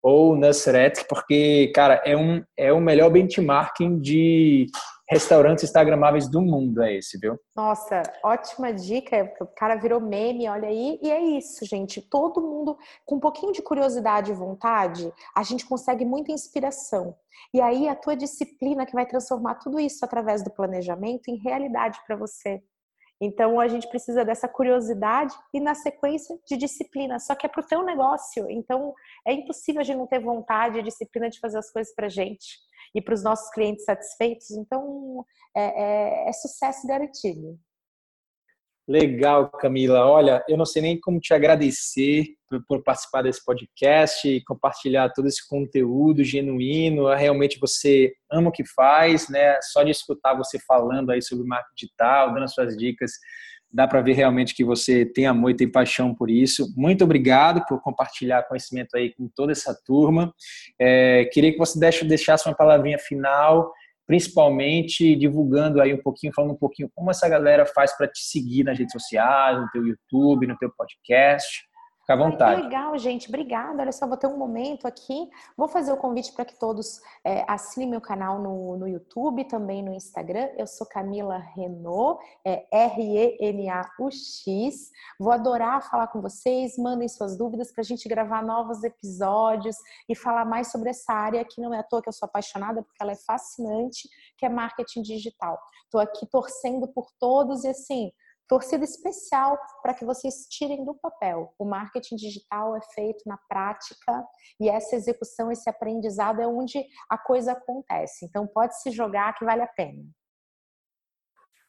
ou 0.01 0.35
Nusret, 0.35 1.05
porque, 1.07 1.71
cara, 1.73 2.01
é, 2.05 2.17
um, 2.17 2.43
é 2.57 2.73
o 2.73 2.81
melhor 2.81 3.09
benchmarking 3.09 3.99
de 3.99 4.67
restaurantes 5.11 5.65
instagramáveis 5.65 6.29
do 6.29 6.41
mundo, 6.41 6.81
é 6.81 6.95
esse, 6.95 7.19
viu? 7.19 7.37
Nossa, 7.53 8.01
ótima 8.23 8.71
dica, 8.71 9.29
o 9.41 9.45
cara 9.45 9.75
virou 9.75 9.99
meme, 9.99 10.47
olha 10.47 10.69
aí, 10.69 10.97
e 11.01 11.11
é 11.11 11.19
isso, 11.37 11.65
gente, 11.65 12.01
todo 12.01 12.41
mundo 12.41 12.77
com 13.05 13.15
um 13.15 13.19
pouquinho 13.19 13.51
de 13.51 13.61
curiosidade 13.61 14.31
e 14.31 14.33
vontade, 14.33 15.11
a 15.35 15.43
gente 15.43 15.65
consegue 15.65 16.05
muita 16.05 16.31
inspiração. 16.31 17.13
E 17.53 17.59
aí 17.59 17.89
a 17.89 17.95
tua 17.95 18.15
disciplina 18.15 18.85
que 18.85 18.93
vai 18.93 19.05
transformar 19.05 19.55
tudo 19.55 19.81
isso 19.81 20.05
através 20.05 20.43
do 20.43 20.49
planejamento 20.49 21.27
em 21.27 21.35
realidade 21.35 21.99
para 22.07 22.15
você. 22.15 22.63
Então 23.21 23.60
a 23.60 23.67
gente 23.67 23.88
precisa 23.88 24.25
dessa 24.25 24.47
curiosidade 24.47 25.34
e 25.53 25.60
na 25.60 25.75
sequência 25.75 26.36
de 26.47 26.57
disciplina. 26.57 27.19
Só 27.19 27.36
que 27.36 27.45
é 27.45 27.49
para 27.49 27.62
o 27.62 27.67
teu 27.67 27.84
negócio. 27.84 28.49
Então 28.49 28.95
é 29.25 29.31
impossível 29.31 29.81
a 29.81 29.84
gente 29.84 29.97
não 29.97 30.07
ter 30.07 30.19
vontade 30.19 30.79
e 30.79 30.84
disciplina 30.84 31.29
de 31.29 31.39
fazer 31.39 31.60
as 31.60 31.71
coisas 31.71 31.93
para 31.93 32.10
gente 32.10 32.57
e 32.95 33.01
para 33.01 33.13
os 33.13 33.23
nossos 33.23 33.51
clientes 33.51 33.86
satisfeitos. 33.86 34.49
Então 34.49 35.23
é, 35.55 35.62
é, 35.62 36.29
é 36.29 36.34
sucesso 36.34 36.88
garantido. 36.88 37.60
Legal, 38.91 39.49
Camila. 39.49 40.06
Olha, 40.06 40.43
eu 40.49 40.58
não 40.58 40.65
sei 40.65 40.82
nem 40.82 40.99
como 40.99 41.17
te 41.17 41.34
agradecer 41.34 42.25
por, 42.49 42.62
por, 42.65 42.84
participar 42.84 43.21
desse 43.21 43.43
podcast 43.45 44.27
e 44.27 44.43
compartilhar 44.43 45.13
todo 45.13 45.30
esse 45.30 45.47
conteúdo 45.47 46.25
genuíno. 46.25 47.08
Realmente 47.08 47.58
você 47.58 48.12
ama 48.30 48.49
o 48.49 48.51
que 48.51 48.65
faz, 48.65 49.30
né? 49.30 49.58
Só 49.62 49.82
de 49.84 49.91
escutar 49.91 50.36
você 50.36 50.60
falando 50.67 51.10
aí 51.10 51.21
sobre 51.21 51.47
marketing 51.47 51.73
digital, 51.86 52.34
dando 52.34 52.49
suas 52.49 52.75
dicas, 52.75 53.12
dá 53.71 53.88
para 53.88 54.01
ver 54.01 54.12
realmente 54.12 54.54
que 54.54 54.65
você 54.65 55.06
tem 55.06 55.25
amor 55.25 55.51
e 55.51 55.56
tem 55.56 55.71
paixão 55.71 56.13
por 56.13 56.30
isso. 56.30 56.67
Muito 56.75 57.06
obrigado 57.06 57.65
por 57.69 57.82
compartilhar 57.82 58.43
conhecimento 58.43 58.97
aí 58.97 59.15
com 59.15 59.30
toda 59.34 59.54
essa 59.54 59.73
turma. 59.86 60.34
É, 60.77 61.30
queria 61.32 61.54
que 61.54 61.58
você 61.58 61.80
deixasse 61.80 62.45
uma 62.45 62.58
palavrinha 62.58 62.99
final 62.99 63.71
principalmente 64.12 65.15
divulgando 65.15 65.82
aí 65.82 65.93
um 65.93 66.02
pouquinho, 66.02 66.34
falando 66.36 66.52
um 66.52 66.58
pouquinho 66.58 66.91
como 66.93 67.10
essa 67.10 67.30
galera 67.30 67.65
faz 67.65 67.95
para 67.95 68.10
te 68.10 68.19
seguir 68.19 68.65
nas 68.65 68.78
redes 68.78 68.91
sociais, 68.91 69.58
no 69.58 69.69
teu 69.71 69.88
YouTube, 69.88 70.47
no 70.47 70.58
teu 70.58 70.69
podcast. 70.78 71.63
Fica 72.12 72.13
à 72.13 72.30
vontade. 72.30 72.52
Ai, 72.52 72.58
que 72.58 72.63
legal, 72.63 72.97
gente. 72.97 73.30
Obrigada. 73.30 73.82
Olha 73.82 73.91
só, 73.91 74.08
vou 74.08 74.17
ter 74.17 74.28
um 74.28 74.38
momento 74.38 74.88
aqui. 74.88 75.30
Vou 75.56 75.67
fazer 75.67 75.91
o 75.91 75.97
convite 75.97 76.34
para 76.34 76.45
que 76.45 76.58
todos 76.60 77.00
é, 77.24 77.45
assinem 77.47 77.89
meu 77.89 78.02
canal 78.02 78.39
no, 78.39 78.78
no 78.78 78.88
YouTube, 78.88 79.45
também 79.45 79.84
no 79.84 79.93
Instagram. 79.93 80.50
Eu 80.58 80.67
sou 80.67 80.88
Camila 80.88 81.38
Renault, 81.38 82.21
é 82.45 82.65
R-E-N-A-U-X. 82.71 84.91
Vou 85.19 85.32
adorar 85.32 85.88
falar 85.89 86.08
com 86.08 86.21
vocês. 86.21 86.78
Mandem 86.78 87.08
suas 87.08 87.38
dúvidas 87.38 87.71
para 87.71 87.82
a 87.82 87.86
gente 87.86 88.08
gravar 88.10 88.43
novos 88.43 88.84
episódios 88.84 89.78
e 90.10 90.15
falar 90.15 90.45
mais 90.45 90.71
sobre 90.71 90.89
essa 90.89 91.13
área 91.13 91.45
que 91.45 91.62
não 91.62 91.74
é 91.74 91.80
à 91.80 91.84
toa 91.84 92.02
que 92.02 92.10
eu 92.10 92.13
sou 92.13 92.26
apaixonada, 92.26 92.84
porque 92.84 93.02
ela 93.02 93.12
é 93.12 93.15
fascinante, 93.15 94.10
que 94.38 94.45
é 94.45 94.50
marketing 94.50 95.02
digital. 95.02 95.60
Estou 95.84 96.02
aqui 96.02 96.26
torcendo 96.26 96.88
por 96.88 97.12
todos 97.19 97.63
e 97.63 97.69
assim 97.69 98.12
torcida 98.51 98.83
especial 98.83 99.57
para 99.81 99.93
que 99.93 100.03
vocês 100.03 100.45
tirem 100.49 100.83
do 100.83 100.93
papel. 100.93 101.55
O 101.57 101.63
marketing 101.63 102.17
digital 102.17 102.75
é 102.75 102.81
feito 102.93 103.23
na 103.25 103.37
prática 103.47 104.25
e 104.59 104.67
essa 104.67 104.93
execução, 104.93 105.49
esse 105.49 105.69
aprendizado 105.69 106.41
é 106.41 106.47
onde 106.47 106.85
a 107.09 107.17
coisa 107.17 107.53
acontece. 107.53 108.25
Então 108.25 108.45
pode 108.45 108.77
se 108.81 108.91
jogar 108.91 109.33
que 109.37 109.45
vale 109.45 109.61
a 109.61 109.67
pena. 109.67 110.03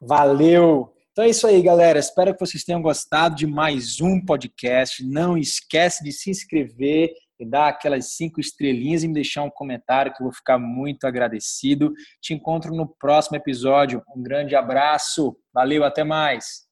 Valeu! 0.00 0.92
Então 1.12 1.24
é 1.24 1.28
isso 1.28 1.46
aí, 1.46 1.62
galera. 1.62 2.00
Espero 2.00 2.34
que 2.34 2.40
vocês 2.40 2.64
tenham 2.64 2.82
gostado 2.82 3.36
de 3.36 3.46
mais 3.46 4.00
um 4.00 4.20
podcast. 4.20 5.06
Não 5.06 5.38
esquece 5.38 6.02
de 6.02 6.10
se 6.10 6.30
inscrever 6.30 7.12
e 7.38 7.46
dar 7.46 7.68
aquelas 7.68 8.16
cinco 8.16 8.40
estrelinhas 8.40 9.04
e 9.04 9.08
me 9.08 9.14
deixar 9.14 9.44
um 9.44 9.50
comentário 9.50 10.12
que 10.12 10.20
eu 10.20 10.24
vou 10.24 10.34
ficar 10.34 10.58
muito 10.58 11.06
agradecido. 11.06 11.92
Te 12.20 12.34
encontro 12.34 12.74
no 12.74 12.88
próximo 12.88 13.36
episódio. 13.36 14.02
Um 14.16 14.20
grande 14.20 14.56
abraço. 14.56 15.36
Valeu, 15.54 15.84
até 15.84 16.02
mais. 16.02 16.71